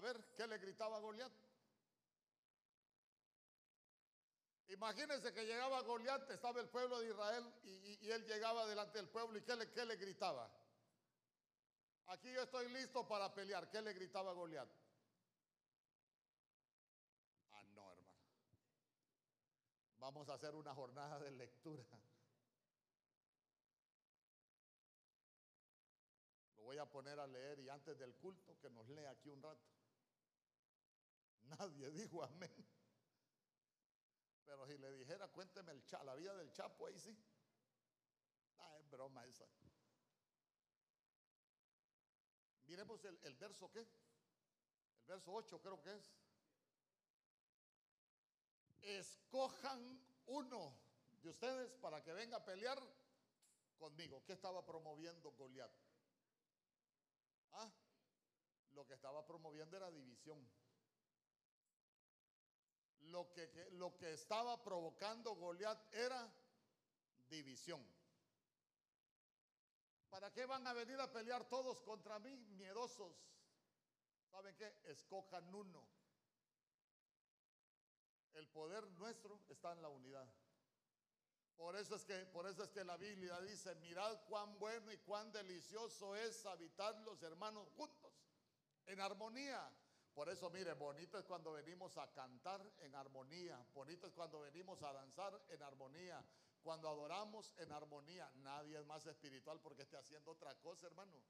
[0.00, 1.30] A ver, ¿qué le gritaba Goliat?
[4.68, 9.36] Imagínense que llegaba Goliat, estaba el pueblo de Israel y, él llegaba delante del pueblo
[9.38, 10.50] y ¿qué le, qué le gritaba?
[12.06, 13.68] Aquí yo estoy listo para pelear.
[13.68, 14.70] ¿Qué le gritaba Goliat?
[17.52, 18.24] Ah, no, hermano.
[19.98, 21.84] Vamos a hacer una jornada de lectura.
[26.56, 29.42] Lo voy a poner a leer y antes del culto que nos lea aquí un
[29.42, 29.79] rato.
[31.58, 32.66] Nadie dijo amén.
[34.44, 37.16] Pero si le dijera, cuénteme el la vida del Chapo, ahí sí.
[38.58, 39.46] Ah, es broma esa.
[42.66, 43.80] Miremos el, el verso qué.
[43.80, 46.12] El verso 8 creo que es.
[48.80, 50.76] Escojan uno
[51.22, 52.80] de ustedes para que venga a pelear
[53.78, 54.22] conmigo.
[54.24, 55.72] ¿Qué estaba promoviendo Goliat?
[57.52, 57.70] Ah,
[58.72, 60.48] lo que estaba promoviendo era división.
[63.10, 66.32] Lo que, lo que estaba provocando Goliat era
[67.28, 67.84] división.
[70.08, 73.14] ¿Para qué van a venir a pelear todos contra mí, miedosos?
[74.30, 74.80] ¿Saben qué?
[74.84, 75.84] Escojan uno.
[78.34, 80.28] El poder nuestro está en la unidad.
[81.56, 84.98] Por eso es que, por eso es que la Biblia dice, mirad cuán bueno y
[84.98, 88.12] cuán delicioso es habitar los hermanos juntos,
[88.86, 89.70] en armonía.
[90.14, 94.82] Por eso, mire, bonito es cuando venimos a cantar en armonía, bonito es cuando venimos
[94.82, 96.24] a danzar en armonía,
[96.62, 98.30] cuando adoramos en armonía.
[98.36, 101.22] Nadie es más espiritual porque esté haciendo otra cosa, hermano.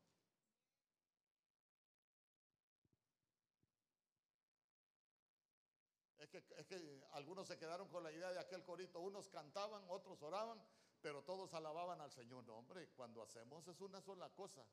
[6.19, 9.83] Es que, es que algunos se quedaron con la idea de aquel corito, unos cantaban,
[9.89, 10.63] otros oraban,
[11.01, 12.45] pero todos alababan al Señor.
[12.45, 14.65] No, hombre, cuando hacemos es una sola cosa.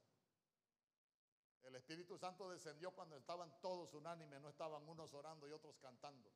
[1.67, 6.32] El Espíritu Santo descendió cuando estaban todos unánimes, no estaban unos orando y otros cantando.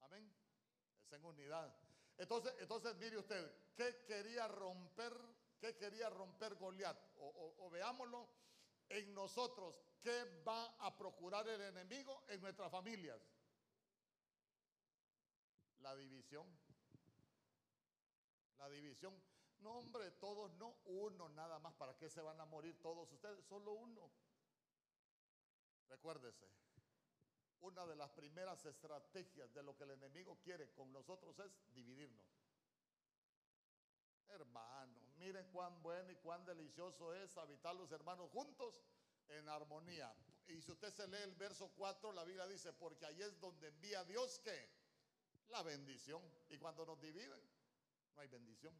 [0.00, 0.34] Amén.
[1.04, 1.76] Es en unidad.
[2.16, 5.12] Entonces, entonces mire usted, ¿qué quería romper?
[5.60, 6.96] ¿Qué quería romper Goliat?
[7.18, 8.28] O, veámoslo
[8.88, 9.76] en nosotros.
[10.00, 13.20] ¿Qué va a procurar el enemigo en nuestras familias?
[15.80, 16.46] La división.
[18.56, 19.22] La división.
[19.60, 21.74] No, hombre, todos no, uno nada más.
[21.74, 23.44] ¿Para qué se van a morir todos ustedes?
[23.44, 24.10] Solo uno.
[25.92, 26.48] Recuérdese,
[27.60, 32.26] una de las primeras estrategias de lo que el enemigo quiere con nosotros es dividirnos.
[34.28, 38.82] Hermano, miren cuán bueno y cuán delicioso es habitar los hermanos juntos
[39.28, 40.10] en armonía.
[40.46, 43.68] Y si usted se lee el verso 4, la Biblia dice, porque ahí es donde
[43.68, 44.70] envía Dios que
[45.48, 46.22] la bendición.
[46.48, 47.40] Y cuando nos dividen,
[48.16, 48.74] no hay bendición.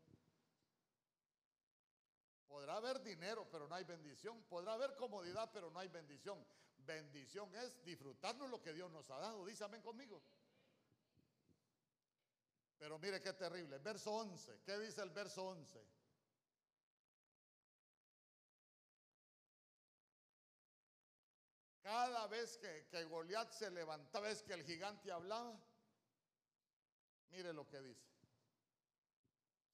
[2.49, 4.43] Podrá haber dinero, pero no hay bendición.
[4.45, 6.43] Podrá haber comodidad, pero no hay bendición.
[6.87, 9.45] Bendición es disfrutarnos lo que Dios nos ha dado.
[9.47, 10.23] Dice amén conmigo.
[12.79, 13.79] Pero mire qué terrible.
[13.79, 14.63] Verso 11.
[14.65, 15.87] ¿Qué dice el verso 11?
[21.83, 25.61] Cada vez que, que Goliat se levantaba, vez que el gigante hablaba,
[27.31, 28.13] mire lo que dice.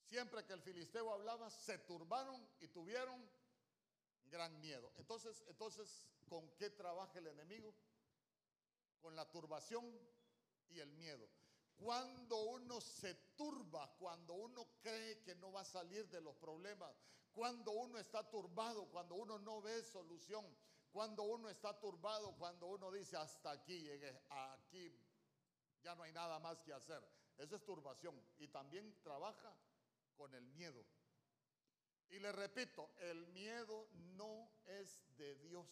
[0.04, 3.28] Siempre que el filisteo hablaba, se turbaron y tuvieron
[4.28, 4.92] gran miedo.
[4.96, 7.74] Entonces, entonces, ¿con qué trabaja el enemigo?
[9.00, 9.84] Con la turbación
[10.68, 11.28] y el miedo.
[11.76, 16.94] Cuando uno se turba, cuando uno cree que no va a salir de los problemas,
[17.32, 20.44] Cuando uno está turbado, cuando uno no ve solución,
[20.90, 24.92] cuando uno está turbado, cuando uno dice hasta aquí llegué, aquí
[25.80, 27.00] ya no hay nada más que hacer.
[27.36, 28.20] Eso es turbación.
[28.38, 29.54] Y también trabaja
[30.16, 30.84] con el miedo.
[32.10, 35.66] Y le repito, el miedo no es de Dios.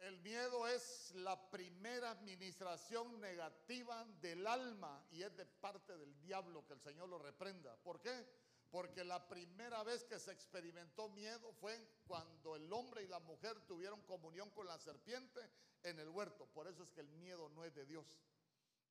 [0.00, 6.66] El miedo es la primera administración negativa del alma y es de parte del diablo
[6.66, 7.76] que el Señor lo reprenda.
[7.76, 8.26] ¿Por qué?
[8.70, 13.60] Porque la primera vez que se experimentó miedo fue cuando el hombre y la mujer
[13.66, 15.40] tuvieron comunión con la serpiente
[15.82, 16.46] en el huerto.
[16.46, 18.16] Por eso es que el miedo no es de Dios.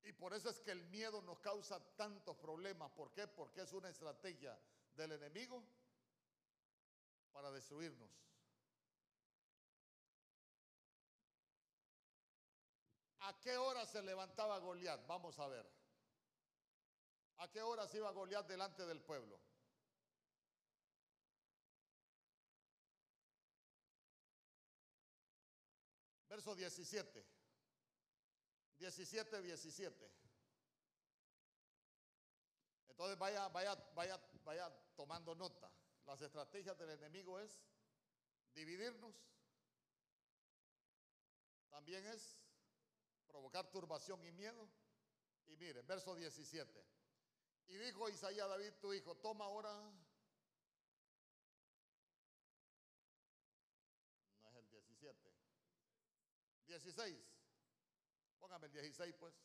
[0.04, 2.92] Y por eso es que el miedo nos causa tantos problemas.
[2.92, 3.28] ¿Por qué?
[3.28, 4.58] Porque es una estrategia
[4.96, 5.64] del enemigo
[7.32, 8.10] para destruirnos.
[13.20, 15.06] ¿A qué hora se levantaba Goliat?
[15.06, 15.70] Vamos a ver.
[17.38, 19.40] ¿A qué hora se iba Goliat delante del pueblo?
[26.28, 27.39] Verso 17.
[28.80, 30.12] 17, 17.
[32.88, 35.70] Entonces vaya, vaya, vaya, vaya tomando nota.
[36.06, 37.62] Las estrategias del enemigo es
[38.54, 39.16] dividirnos.
[41.70, 42.40] También es
[43.28, 44.70] provocar turbación y miedo.
[45.46, 46.86] Y mire, verso 17.
[47.68, 49.72] Y dijo Isaías a David, tu hijo, toma ahora.
[54.42, 55.34] No es el 17.
[56.68, 57.39] 16.
[58.50, 59.36] Póngame el 16 pues.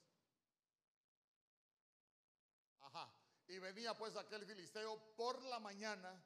[2.81, 3.13] Ajá.
[3.49, 6.25] Y venía pues aquel filisteo por la mañana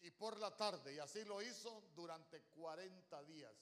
[0.00, 0.94] y por la tarde.
[0.94, 3.54] Y así lo hizo durante 40 días.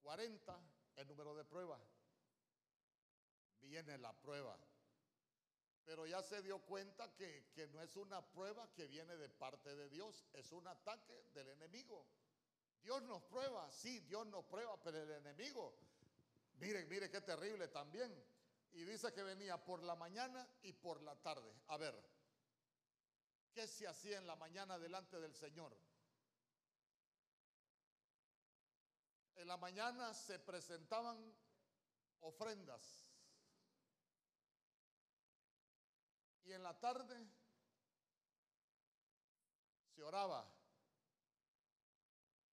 [0.00, 0.58] 40
[0.96, 1.78] el número de prueba.
[3.60, 4.58] Viene la prueba.
[5.84, 9.76] Pero ya se dio cuenta que, que, no es una prueba que viene de parte
[9.76, 12.06] de Dios, es un ataque del enemigo.
[12.80, 15.76] Dios nos prueba, sí, Dios nos prueba, pero el enemigo,
[16.56, 18.12] miren, miren qué terrible también.
[18.72, 21.54] Y dice que venía por la mañana y por la tarde.
[21.68, 21.94] A ver,
[23.52, 25.76] ¿qué se hacía en la mañana delante del Señor?
[29.36, 31.34] En la mañana se presentaban
[32.20, 33.12] ofrendas.
[36.44, 37.28] Y en la tarde
[39.94, 40.52] se oraba.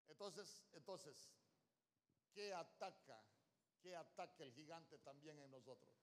[0.07, 1.33] Entonces, entonces,
[2.31, 3.19] ¿qué ataca?
[3.81, 5.93] ¿Qué ataca el gigante también en nosotros?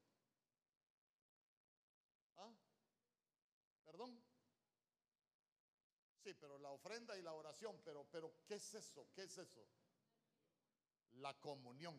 [2.37, 2.53] ¿Ah?
[3.85, 4.20] ¿Perdón?
[6.22, 9.09] Sí, pero la ofrenda y la oración, pero, pero ¿qué es eso?
[9.14, 9.66] ¿Qué es eso?
[11.20, 11.97] la comunión.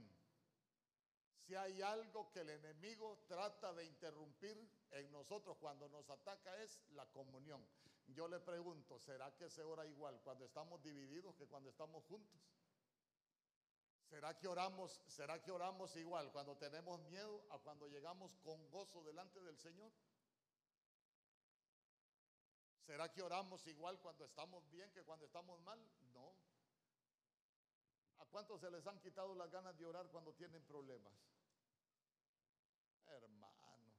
[1.45, 6.79] Si hay algo que el enemigo trata de interrumpir en nosotros cuando nos ataca es
[6.91, 7.65] la comunión.
[8.07, 12.39] Yo le pregunto, ¿será que se ora igual cuando estamos divididos que cuando estamos juntos?
[14.09, 19.03] ¿Será que oramos, será que oramos igual cuando tenemos miedo a cuando llegamos con gozo
[19.03, 19.91] delante del Señor?
[22.81, 25.79] ¿Será que oramos igual cuando estamos bien que cuando estamos mal?
[26.11, 26.33] No.
[28.17, 31.13] ¿A cuántos se les han quitado las ganas de orar cuando tienen problemas?
[33.05, 33.93] Hermano,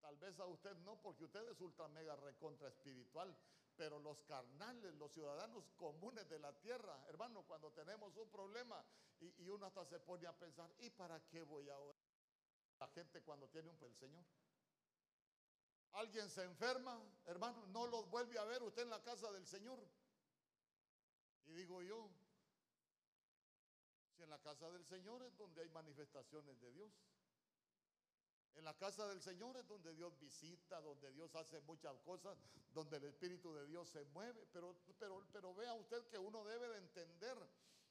[0.00, 3.36] tal vez a usted no, porque usted es ultra mega recontra espiritual,
[3.78, 8.84] pero los carnales, los ciudadanos comunes de la tierra, hermano, cuando tenemos un problema
[9.20, 12.02] y, uno hasta se pone a pensar, ¿y para qué voy a orar?
[12.80, 14.24] La gente cuando tiene un el Señor.
[15.92, 19.78] Alguien se enferma, hermano, no los vuelve a ver usted en la casa del Señor.
[21.46, 22.10] Y digo yo,
[24.18, 26.92] en la casa del Señor es donde hay manifestaciones de Dios.
[28.58, 32.36] En la casa del Señor es donde Dios visita, donde Dios hace muchas cosas,
[32.74, 34.46] donde el Espíritu de Dios se mueve.
[34.52, 37.38] Pero, pero, pero vea usted que uno debe de entender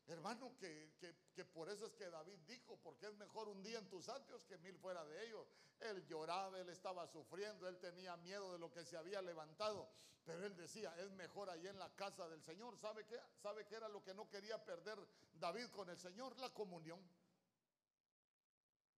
[0.08, 0.94] Hermano, que,
[1.36, 4.42] que, por eso es que David dijo, porque es mejor un día en tus atrios
[4.46, 5.46] que mil fuera de ellos.
[5.80, 9.90] Él lloraba, él estaba sufriendo, él tenía miedo de lo que se había levantado,
[10.24, 12.78] pero él decía, es mejor allí en la casa del Señor.
[12.78, 13.20] ¿Sabe qué?
[13.42, 14.98] ¿Sabe qué era lo que no quería perder
[15.34, 16.38] David con el Señor?
[16.40, 17.02] La comunión.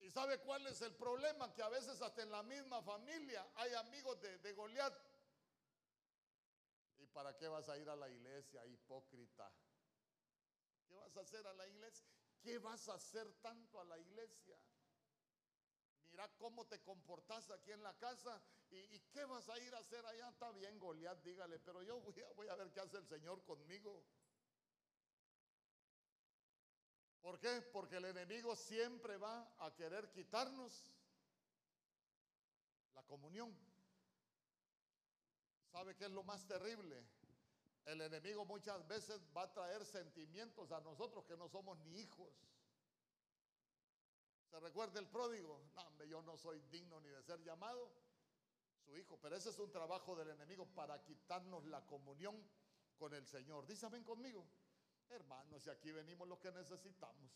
[0.02, 1.54] ¿Y sabe cuál es el problema?
[1.54, 4.94] Que a veces hasta en la misma familia hay amigos de, Goliat.
[6.98, 9.52] ¿Y para qué vas a ir a la iglesia, hipócrita?
[10.88, 12.08] ¿Qué vas a hacer a la iglesia?
[12.42, 14.58] ¿Qué vas a hacer tanto a la iglesia?
[16.12, 18.42] Mira cómo te comportas aquí en la casa
[18.72, 20.30] y, qué vas a ir a hacer allá.
[20.30, 22.00] Está bien, Goliat, dígale, pero yo
[22.36, 24.06] voy a ver qué hace el Señor conmigo.
[27.22, 27.62] ¿Por qué?
[27.74, 30.92] Porque el enemigo siempre va a querer quitarnos
[32.96, 33.56] la comunión.
[35.72, 37.04] ¿Sabe qué es lo más terrible?
[37.86, 42.34] El enemigo muchas veces va a traer sentimientos a nosotros que no somos ni hijos.
[44.50, 45.62] ¿Se recuerda el pródigo?
[45.76, 47.92] No, yo no soy digno ni de ser llamado
[48.84, 49.20] su hijo.
[49.22, 52.36] Pero ese es un trabajo del enemigo para quitarnos la comunión
[52.98, 53.66] con el Señor.
[53.92, 54.46] Ven conmigo.
[55.10, 57.32] Hermanos, y aquí venimos lo que necesitamos.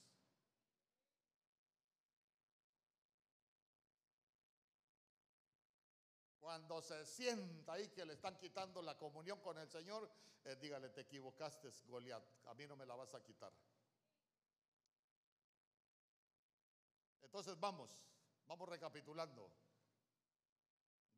[6.39, 10.11] Cuando se sienta ahí que le están quitando la comunión con el Señor,
[10.43, 13.51] eh, dígale, te equivocaste, Goliat, a mí no me la vas a quitar.
[17.21, 17.89] Entonces vamos,
[18.45, 19.49] vamos recapitulando.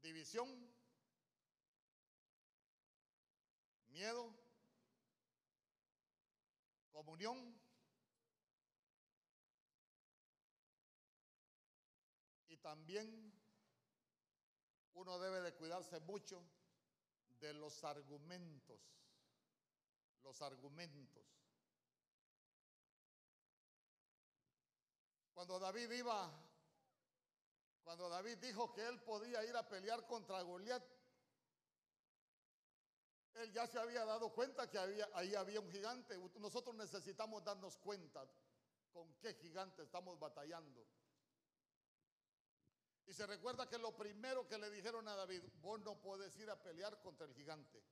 [0.01, 0.47] División,
[3.87, 4.44] miedo,
[12.47, 13.33] y también
[14.93, 16.43] uno debe de cuidarse mucho
[17.39, 18.79] de los argumentos,
[20.23, 21.23] los argumentos.
[25.33, 26.31] Cuando David iba,
[27.83, 30.83] cuando David dijo que él podía ir a pelear contra Goliat,
[33.35, 36.17] él ya se había dado cuenta que ahí había un gigante.
[36.39, 38.25] Nosotros necesitamos darnos cuenta
[38.93, 40.85] con qué gigante estamos batallando.
[43.07, 46.49] Y se recuerda que lo primero que le dijeron a David, vos no puedes ir
[46.49, 47.83] a pelear contra el gigante.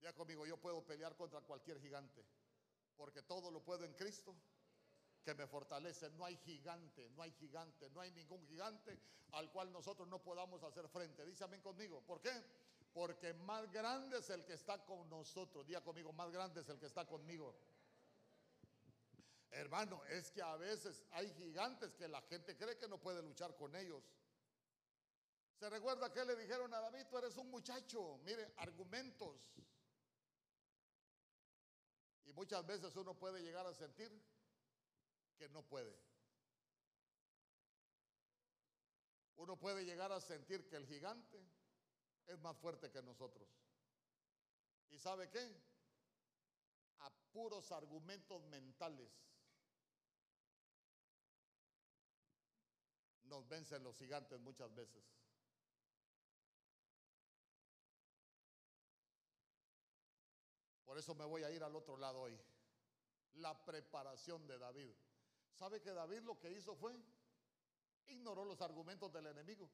[0.00, 2.24] Ya conmigo, yo puedo pelear contra cualquier gigante,
[2.96, 4.34] porque todo lo puedo en Cristo
[5.22, 6.10] que me fortalece.
[6.10, 8.98] No hay gigante, no hay gigante, no hay ningún gigante
[9.32, 11.22] al cual nosotros no podamos hacer frente.
[11.40, 12.02] Amén conmigo.
[12.02, 12.30] ¿Por qué?
[12.92, 15.66] Porque más grande es el que está con nosotros.
[15.66, 17.54] Día conmigo, más grande es el que está conmigo.
[19.52, 23.56] Hermano, es que a veces hay gigantes que la gente cree que no puede luchar
[23.56, 24.02] con ellos.
[25.58, 29.52] Se recuerda que le dijeron a David, tú eres un muchacho, mire, argumentos.
[32.24, 34.10] Y muchas veces uno puede llegar a sentir
[35.36, 35.94] que no puede.
[39.36, 41.44] Uno puede llegar a sentir que el gigante
[42.26, 43.48] es más fuerte que nosotros.
[44.90, 45.54] ¿Y sabe qué?
[46.98, 49.10] A puros argumentos mentales
[53.30, 55.02] nos vencen los gigantes muchas veces.
[60.84, 62.36] Por eso me voy a ir al otro lado hoy.
[63.34, 64.92] La preparación de David.
[65.52, 67.00] ¿Sabe que David lo que hizo fue?
[68.08, 69.70] Ignoró los argumentos del enemigo.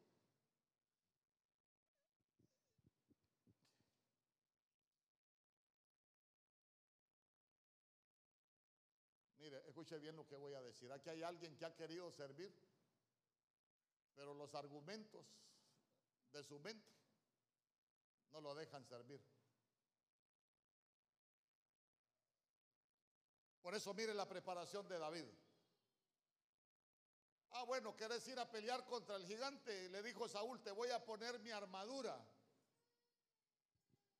[9.38, 10.90] Mire, escuche bien lo que voy a decir.
[10.90, 12.50] Aquí hay alguien que ha querido servir,
[14.14, 15.26] pero los argumentos
[16.32, 16.90] de su mente
[18.32, 19.22] no lo dejan servir.
[23.60, 25.26] Por eso mire la preparación de David.
[27.50, 29.90] Ah, bueno, ¿querés ir a pelear contra el gigante?
[29.90, 32.18] Le dijo Saúl, te voy a poner mi armadura.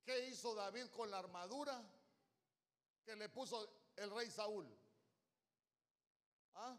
[0.05, 1.83] ¿Qué hizo David con la armadura
[3.03, 4.86] que le puso el rey Saúl?
[6.59, 6.75] ¿Ah?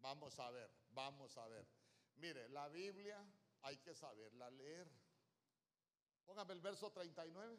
[0.00, 1.66] Vamos a ver, vamos a ver.
[2.16, 3.22] Mire, la Biblia
[3.60, 4.90] hay que saberla leer.
[6.24, 7.58] Póngame el verso 39.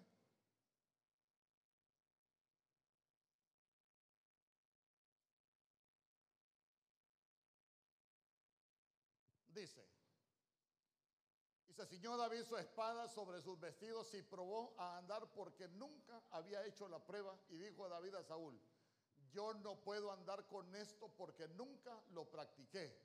[9.49, 9.90] Dice,
[11.81, 16.63] se ciñó David su espada sobre sus vestidos y probó a andar porque nunca había
[16.63, 17.35] hecho la prueba.
[17.49, 18.61] Y dijo David a Saúl,
[19.31, 22.95] yo no puedo andar con esto porque nunca lo practiqué.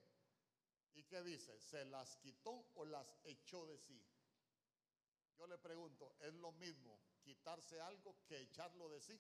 [0.93, 1.59] ¿Y qué dice?
[1.59, 3.99] ¿Se las quitó o las echó de sí?
[5.39, 9.18] Yo le pregunto, ¿es lo mismo quitarse algo que echarlo de sí?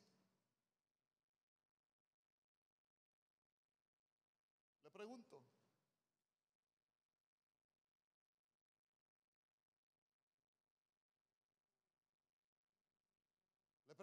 [4.82, 5.35] Le pregunto.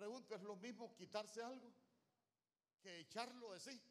[0.04, 1.72] Pregunto, ¿es lo mismo quitarse algo
[2.82, 3.82] que echarlo de sí?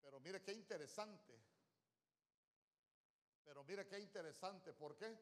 [0.00, 1.36] Pero mire qué interesante.
[3.42, 5.18] Pero mire qué interesante, ¿por qué?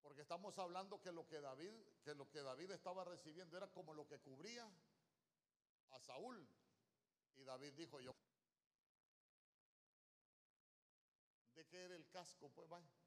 [0.00, 3.92] Porque estamos hablando que lo que David, que lo que David estaba recibiendo era como
[3.92, 4.66] lo que cubría
[5.90, 6.48] a Saúl.
[7.34, 8.14] Y David dijo, yo
[11.54, 12.48] ¿De qué era el casco?
[12.48, 13.01] Pues vaya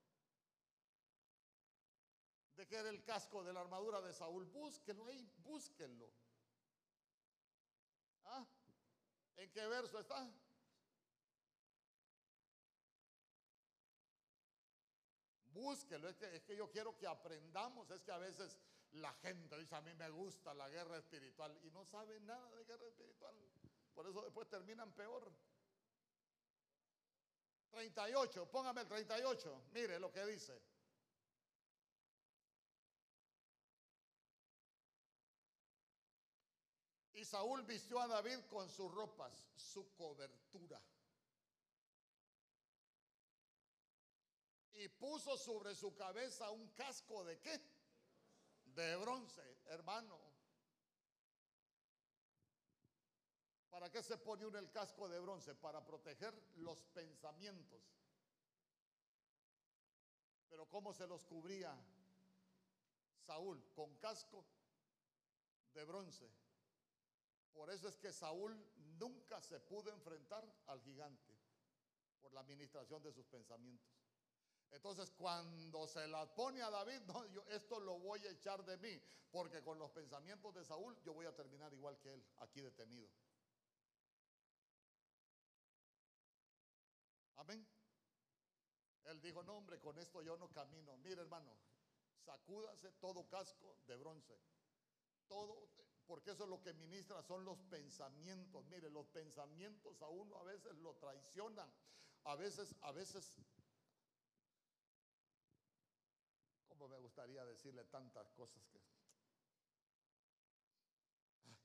[2.55, 4.45] de que era el casco de la armadura de Saúl.
[4.45, 6.11] Búsquenlo ahí, búsquenlo.
[8.23, 8.45] ¿Ah?
[9.35, 10.31] ¿En qué verso está?
[15.47, 17.89] Búsquelo, es que, es que yo quiero que aprendamos.
[17.91, 18.57] Es que a veces
[18.91, 22.65] la gente dice, a mí me gusta la guerra espiritual y no sabe nada de
[22.65, 23.35] guerra espiritual.
[23.93, 25.31] Por eso después terminan peor.
[27.71, 29.63] 38, póngame el 38.
[29.73, 30.61] Mire lo que dice.
[37.25, 40.81] Saúl vistió a David con sus ropas, su cobertura.
[44.73, 47.59] Y puso sobre su cabeza un casco de qué?
[48.65, 50.19] De bronce, hermano.
[53.69, 55.55] ¿Para qué se pone uno el casco de bronce?
[55.55, 57.81] Para proteger los pensamientos.
[60.49, 61.75] Pero ¿cómo se los cubría
[63.25, 63.61] Saúl?
[63.73, 64.45] Con casco
[65.73, 66.44] de bronce.
[67.55, 68.53] Por eso es que Saúl
[68.99, 71.33] nunca se pudo enfrentar al gigante
[72.21, 73.95] por la administración de sus pensamientos.
[74.71, 77.01] Entonces, cuando se la pone a David,
[77.49, 79.01] esto lo voy a echar de mí,
[79.31, 83.09] porque con los pensamientos de Saúl yo voy a terminar igual que él, aquí detenido.
[87.37, 87.65] Amén.
[89.05, 90.97] Él dijo, no hombre, con esto yo no camino.
[90.97, 91.55] Mire hermano,
[92.25, 94.37] sacúdase todo casco de bronce.
[95.27, 95.69] Todo,
[96.07, 98.65] porque eso es lo que ministra, son los pensamientos.
[98.65, 101.71] Mire, los pensamientos a uno a veces lo traicionan.
[102.25, 103.39] A veces, a veces,
[106.67, 108.79] como me gustaría decirle tantas cosas que...
[111.43, 111.55] pero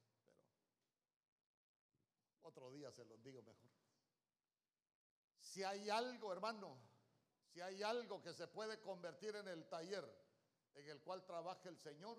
[2.43, 3.71] otro día se los digo mejor.
[5.39, 6.79] Si hay algo, hermano,
[7.47, 10.05] si hay algo que se puede convertir en el taller
[10.75, 12.19] en el cual trabaja el Señor,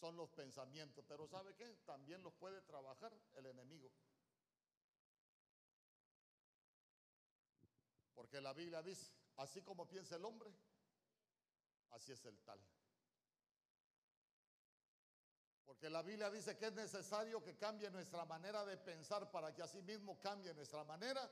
[0.00, 1.04] son los pensamientos.
[1.08, 1.76] Pero ¿sabe qué?
[1.84, 3.90] También los puede trabajar el enemigo.
[8.14, 10.52] Porque la Biblia dice, así como piensa el hombre,
[11.90, 12.60] así es el tal.
[15.64, 19.62] Porque la Biblia dice que es necesario que cambie nuestra manera de pensar para que
[19.62, 21.30] así mismo cambie nuestra manera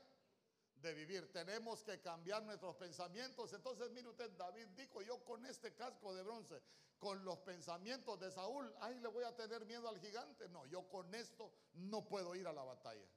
[0.81, 1.31] de vivir.
[1.31, 3.53] Tenemos que cambiar nuestros pensamientos.
[3.53, 6.61] Entonces, mire usted, David dijo, yo con este casco de bronce
[7.01, 10.47] con los pensamientos de Saúl, ay, le voy a tener miedo al gigante.
[10.49, 13.07] No, yo con esto no puedo ir a la batalla.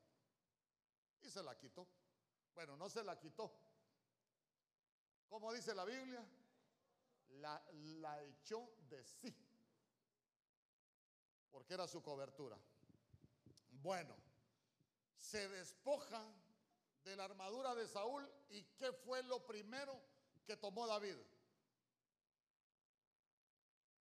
[1.22, 1.86] Y se la quitó.
[2.54, 3.52] Bueno, no se la quitó.
[5.28, 6.24] ¿Cómo dice la Biblia?
[7.40, 9.36] La, la echó de sí.
[11.50, 12.56] Porque era su cobertura.
[13.70, 14.16] Bueno,
[15.16, 16.24] se despoja
[17.04, 20.00] de la armadura de Saúl y ¿qué fue lo primero
[20.46, 21.16] que tomó David?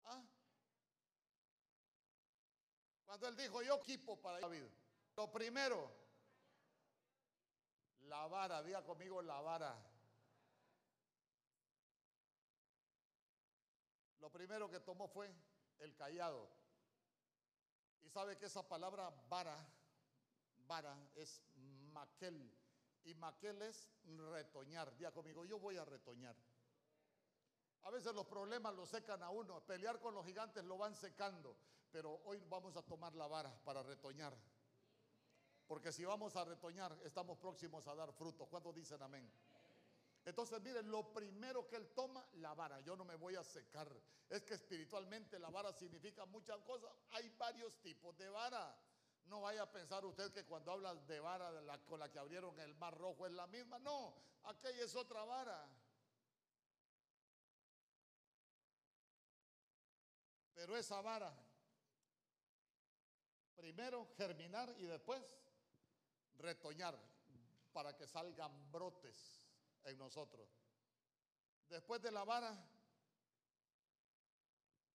[0.06, 0.24] ¿Ah?
[3.06, 4.64] Cuando él dijo, yo equipo para David.
[5.16, 5.92] Lo primero,
[8.02, 9.78] la vara, diga conmigo la vara.
[14.20, 15.30] Lo primero que tomó fue
[15.80, 16.50] el callado.
[18.02, 19.58] Y sabe que esa palabra vara,
[20.66, 21.42] vara es
[21.92, 22.63] maquel.
[23.06, 23.90] Y maquel es
[24.32, 24.96] retoñar.
[24.96, 26.36] Diga conmigo, yo voy a retoñar.
[27.84, 29.62] A veces los problemas lo secan a uno.
[29.66, 31.58] Pelear con los gigantes lo van secando.
[31.92, 34.34] Pero hoy vamos a tomar la vara para retoñar.
[35.68, 38.46] Porque si vamos a retoñar, estamos próximos a dar fruto.
[38.46, 39.30] ¿Cuántos dicen amén?
[40.26, 42.80] Entonces, miren, lo primero que él toma, la vara.
[42.82, 43.92] Yo no me voy a secar.
[44.30, 46.90] Es que espiritualmente la vara significa muchas cosas.
[47.12, 48.76] Hay varios tipos de vara.
[49.26, 51.52] No vaya a pensar usted que cuando hablas de vara
[51.86, 53.80] con la que abrieron el mar rojo es la misma.
[53.80, 54.14] No,
[54.44, 55.68] aquella es otra vara.
[60.54, 61.34] Pero esa vara,
[63.56, 65.22] primero germinar y después
[66.38, 66.98] retoñar
[67.72, 69.42] para que salgan brotes
[69.84, 70.48] en nosotros.
[71.70, 72.56] Después de la vara,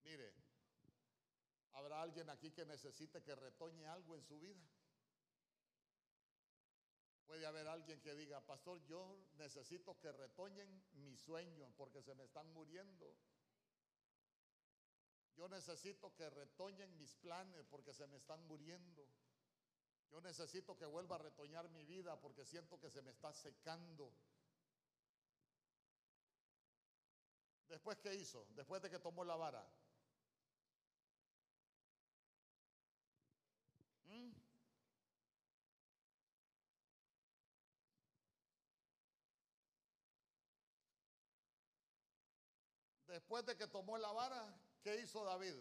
[0.04, 0.32] mire,
[1.78, 4.60] ¿habrá alguien aquí que necesite que retoñe algo en su vida?
[7.24, 12.24] Puede haber alguien que diga, pastor, yo necesito que retoñen mis sueños porque se me
[12.24, 13.14] están muriendo.
[15.36, 19.06] Yo necesito que retoñen mis planes porque se me están muriendo.
[20.10, 24.12] Yo necesito que vuelva a retoñar mi vida porque siento que se me está secando.
[27.68, 28.46] Después, ¿qué hizo?
[28.56, 29.64] Después de que tomó la vara.
[43.18, 45.56] Después de que tomó la vara, ¿Qué hizo David?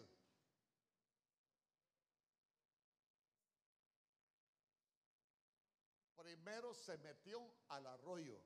[6.14, 8.40] Primero se metió al arroyo.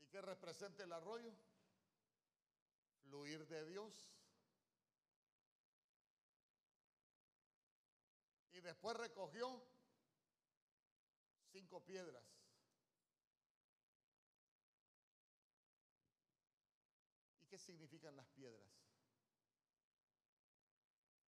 [0.00, 1.32] ¿Y qué ¿Qué representa el arroyo?
[3.04, 3.94] Fluir de Dios.
[8.50, 9.64] Y después recogió
[11.52, 12.24] cinco piedras.
[17.42, 18.66] ¿Y qué significan las piedras?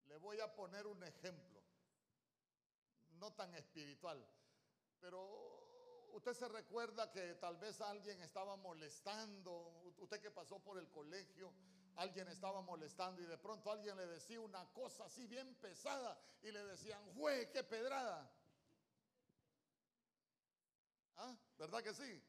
[0.07, 1.63] Le voy a poner un ejemplo,
[3.21, 4.27] no tan espiritual,
[4.99, 10.91] pero usted se recuerda que tal vez alguien estaba molestando, usted que pasó por el
[10.91, 11.53] colegio,
[11.97, 16.51] alguien estaba molestando y de pronto alguien le decía una cosa así bien pesada y
[16.51, 18.29] le decían, ¡jue, qué pedrada!
[21.17, 21.37] ¿Ah?
[21.59, 22.23] ¿Verdad que sí?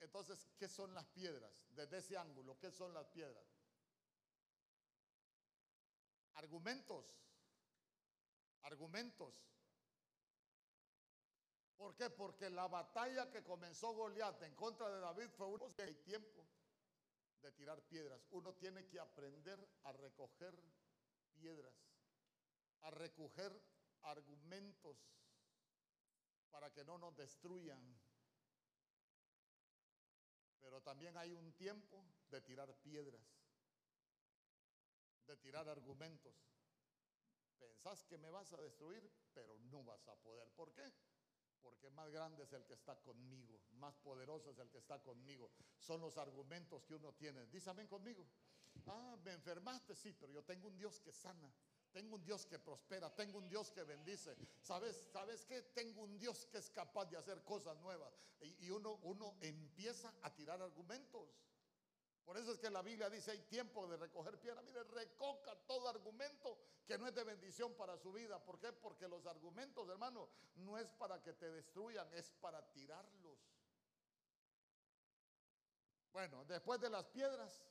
[0.00, 1.66] Entonces, ¿qué son las piedras?
[1.70, 3.44] Desde ese ángulo, ¿qué son las piedras?
[6.38, 7.04] Argumentos.
[8.62, 9.34] Argumentos.
[11.76, 12.10] ¿Por qué?
[12.10, 15.74] Porque la batalla que comenzó Goliat en contra de David fue un
[16.04, 16.46] tiempo
[17.42, 18.24] de tirar piedras.
[18.30, 20.54] Uno tiene que aprender a recoger
[21.34, 21.74] piedras,
[22.82, 23.60] a recoger
[24.02, 24.96] argumentos
[26.50, 27.80] para que no nos destruyan.
[30.60, 33.22] Pero también hay un tiempo de tirar piedras,
[35.28, 36.34] de tirar argumentos.
[37.58, 40.48] Pensás que me vas a destruir, pero no vas a poder.
[40.52, 40.90] ¿Por qué?
[41.62, 45.50] Porque más grande es el que está conmigo, más poderoso es el que está conmigo.
[45.78, 47.46] Son los argumentos que uno tiene.
[47.46, 48.26] Dísame conmigo.
[48.86, 51.52] Ah, me enfermaste, sí, pero yo tengo un Dios que sana.
[51.92, 54.36] Tengo un Dios que prospera, tengo un Dios que bendice.
[54.60, 55.62] ¿Sabes, ¿Sabes qué?
[55.62, 58.14] Tengo un Dios que es capaz de hacer cosas nuevas.
[58.40, 61.28] Y, y uno, uno empieza a tirar argumentos.
[62.28, 64.60] Por eso es que la Biblia dice, hay tiempo de recoger piedra.
[64.60, 68.38] Mire, recoca todo argumento que no es de bendición para su vida.
[68.44, 68.70] ¿Por qué?
[68.70, 73.38] Porque los argumentos, hermano, no es para que te destruyan, es para tirarlos.
[76.12, 77.64] Bueno, después de las piedras,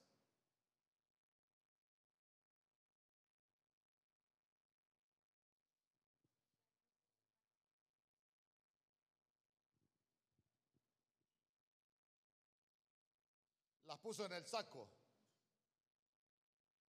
[13.88, 14.88] las puso en el saco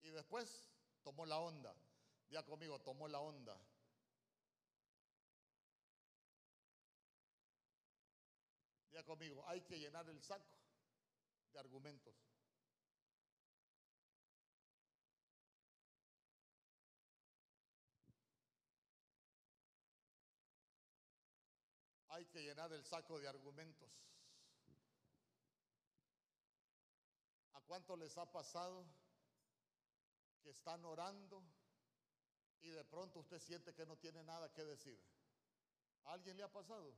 [0.03, 0.69] y después
[1.03, 1.75] tomó la onda.
[2.29, 3.59] Ya conmigo, tomó la onda.
[8.91, 10.59] Ya conmigo, hay que llenar el saco
[11.55, 12.15] de argumentos.
[22.09, 23.89] Hay que llenar el saco de argumentos.
[27.67, 28.87] Cuánto les ha pasado
[30.43, 31.43] que están orando
[32.61, 34.99] y de pronto usted siente que no tiene nada que decir?
[36.05, 36.95] ¿A alguien le ha pasado?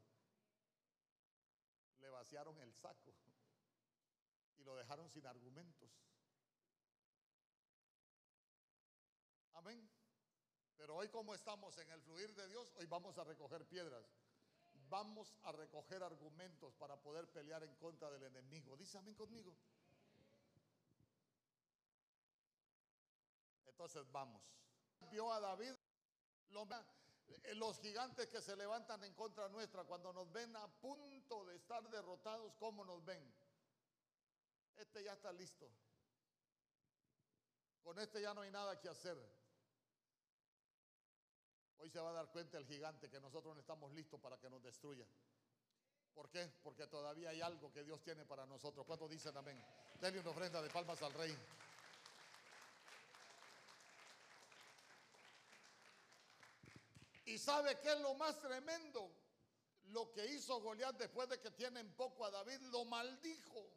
[1.99, 3.15] Le vaciaron el saco
[4.59, 5.91] y lo dejaron sin argumentos.
[9.55, 9.91] Amén.
[10.77, 14.05] Pero hoy como estamos en el fluir de Dios, hoy vamos a recoger piedras.
[14.89, 18.77] Vamos a recoger argumentos para poder pelear en contra del enemigo.
[18.77, 19.55] Dice amén conmigo.
[23.79, 24.43] Entonces vamos.
[25.13, 25.73] Vio a David
[27.45, 31.55] eh, los gigantes que se levantan en contra nuestra cuando nos ven a punto de
[31.55, 33.23] estar derrotados, ¿cómo nos ven?
[34.75, 35.71] Este ya está listo.
[37.85, 39.17] Con este ya no hay nada que hacer.
[41.77, 44.51] Hoy se va a dar cuenta el gigante que nosotros no estamos listos para que
[44.51, 45.07] nos destruya.
[46.15, 46.53] ¿Por qué?
[46.65, 48.85] Porque todavía hay algo que Dios tiene para nosotros.
[48.85, 49.65] ¿Cuántos dicen amén?
[50.01, 51.33] Denle una ofrenda de palmas al rey.
[57.29, 59.15] ¿Y sabe qué es lo más tremendo?
[59.89, 63.71] Lo que hizo Goliat después de que tienen poco a David, lo maldijo.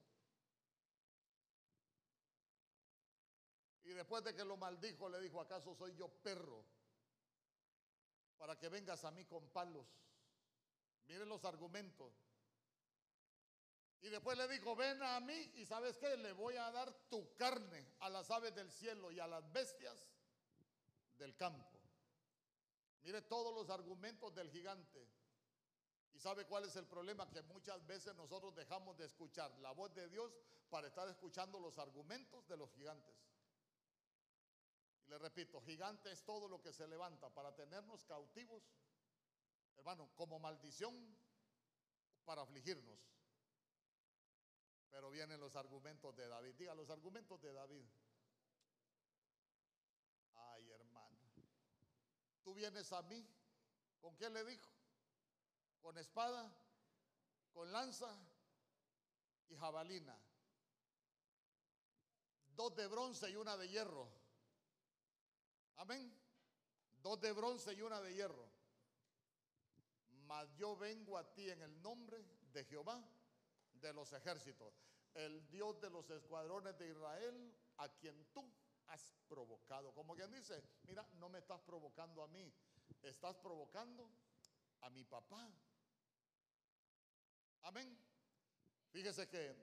[3.83, 6.63] Y después de que lo maldijo, le dijo, ¿acaso soy yo perro?
[8.37, 9.85] Para que vengas a mí con palos.
[11.07, 12.13] Miren los argumentos.
[14.01, 17.35] Y después le dijo, ven a mí y sabes qué, le voy a dar tu
[17.35, 20.07] carne a las aves del cielo y a las bestias
[21.17, 21.70] del campo.
[23.03, 25.07] Mire todos los argumentos del gigante.
[26.13, 27.29] ¿Y sabe cuál es el problema?
[27.29, 30.31] Que muchas veces nosotros dejamos de escuchar la voz de Dios
[30.69, 33.15] para estar escuchando los argumentos de los gigantes.
[35.05, 38.63] Y le repito, gigante es todo lo que se levanta para tenernos cautivos,
[39.77, 41.17] hermano, como maldición
[42.23, 42.99] para afligirnos.
[44.89, 46.55] Pero vienen los argumentos de David.
[46.55, 47.85] Diga los argumentos de David.
[52.51, 53.25] Tú vienes a mí.
[54.01, 54.69] ¿Con qué le dijo?
[55.79, 56.53] Con espada,
[57.53, 58.13] con lanza
[59.47, 60.13] y jabalina.
[62.53, 64.05] Dos de bronce y una de hierro.
[65.77, 66.13] Amén.
[67.01, 68.51] Dos de bronce y una de hierro.
[70.25, 72.21] Mas yo vengo a ti en el nombre
[72.51, 73.01] de Jehová
[73.75, 74.73] de los ejércitos,
[75.13, 78.53] el Dios de los escuadrones de Israel, a quien tú
[78.91, 79.93] has provocado.
[79.93, 82.53] Como quien dice, mira, no me estás provocando a mí,
[83.01, 84.09] estás provocando
[84.81, 85.51] a mi papá.
[87.63, 87.97] Amén.
[88.91, 89.55] Fíjese que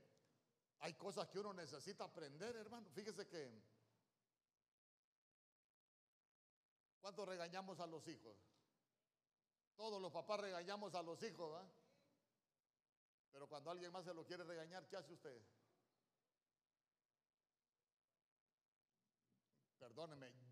[0.80, 2.88] hay cosas que uno necesita aprender, hermano.
[2.90, 3.62] Fíjese que
[7.00, 8.36] cuando regañamos a los hijos?
[9.76, 11.70] Todos los papás regañamos a los hijos, ¿verdad?
[13.30, 15.40] Pero cuando alguien más se lo quiere regañar, ¿qué hace usted?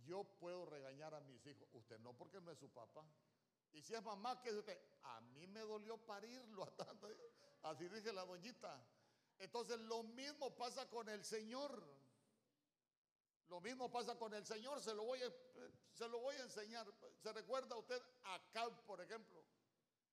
[0.04, 1.68] Yo puedo regañar a mis hijos.
[1.72, 3.04] Usted no, porque no es su papá.
[3.72, 4.80] Y si es mamá, ¿qué dice usted?
[5.02, 7.08] A mí me dolió parirlo a tanto.
[7.62, 8.82] Así dije la doñita.
[9.38, 11.82] Entonces lo mismo pasa con el Señor.
[13.48, 14.80] Lo mismo pasa con el Señor.
[14.80, 15.32] Se lo voy a,
[15.92, 16.86] se lo voy a enseñar.
[17.18, 19.44] ¿Se recuerda usted a Acab, por ejemplo?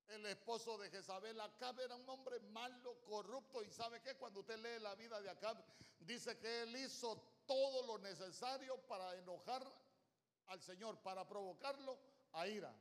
[0.08, 3.64] El esposo de Jezabel, Acab era un hombre malo, corrupto.
[3.64, 5.64] Y sabe que cuando usted lee la vida de Acab,
[6.00, 9.64] dice que él hizo todo lo necesario para enojar
[10.46, 11.98] al Señor, para provocarlo
[12.32, 12.74] a ira.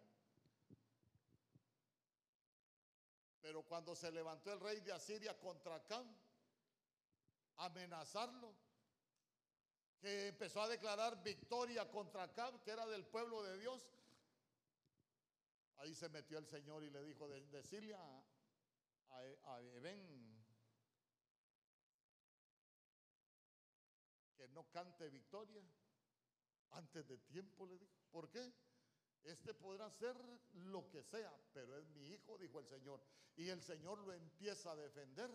[3.41, 6.05] Pero cuando se levantó el rey de Asiria contra Acab,
[7.57, 8.53] amenazarlo,
[9.99, 13.93] que empezó a declarar victoria contra Acab, que era del pueblo de Dios,
[15.83, 18.23] Ahí se metió el Señor y le dijo, de, decirle a,
[19.43, 20.32] a, Eben
[24.53, 25.61] no cante victoria
[26.71, 27.91] antes de tiempo, le dijo.
[28.11, 28.53] ¿Por qué?
[29.23, 30.15] Este podrá ser
[30.53, 33.01] lo que sea, pero es mi hijo, dijo el Señor.
[33.35, 35.29] Y el Señor lo empieza a defender.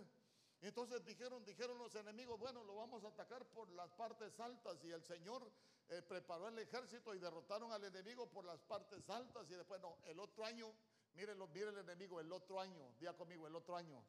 [0.61, 4.85] Entonces dijeron, dijeron los enemigos, bueno, lo vamos a atacar por las partes altas.
[4.85, 5.51] Y el Señor
[5.89, 9.97] eh, preparó el ejército y derrotaron al enemigo por las partes altas y después no,
[10.05, 10.71] el otro año,
[11.15, 14.05] miren, mire el enemigo, el otro año, día conmigo, el otro año,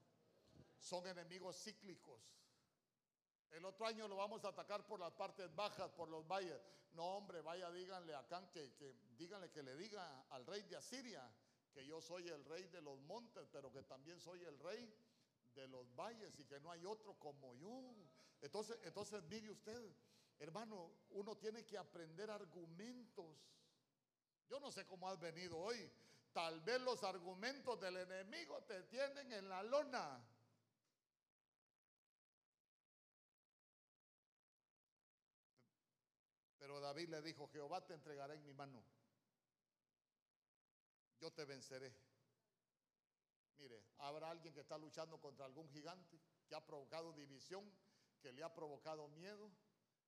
[0.78, 2.22] son enemigos cíclicos.
[3.52, 6.60] El otro año lo vamos a atacar por las partes bajas, por los valles.
[6.94, 11.30] No, hombre, vaya, díganle a que, que díganle que le diga al rey de Asiria
[11.74, 14.92] que yo soy el rey de los montes, pero que también soy el rey
[15.54, 17.96] de los valles y que no hay otro como yo.
[18.42, 19.94] Entonces, entonces mire usted,
[20.40, 23.36] Hermano, uno tiene que aprender argumentos.
[24.48, 25.92] Yo no sé cómo has venido hoy.
[26.32, 30.24] Tal vez los argumentos del enemigo te tienen en la lona.
[36.90, 38.84] David le dijo, Jehová te entregará en mi mano.
[41.20, 41.94] Yo te venceré.
[43.58, 47.64] Mire, habrá alguien que está luchando contra algún gigante que ha provocado división,
[48.22, 49.52] que le ha provocado miedo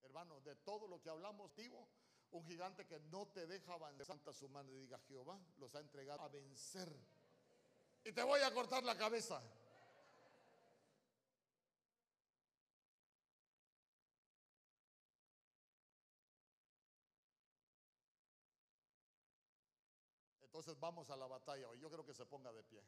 [0.04, 1.88] hermano, de todo lo que hablamos, digo,
[2.32, 4.08] un gigante que no te deja avanzar.
[4.08, 6.92] Santa su mano y diga, Jehová los ha entregado a vencer.
[8.04, 9.42] Y te voy a cortar la cabeza.
[20.62, 21.80] Entonces vamos a la batalla hoy.
[21.80, 22.84] Yo creo que se ponga de pie.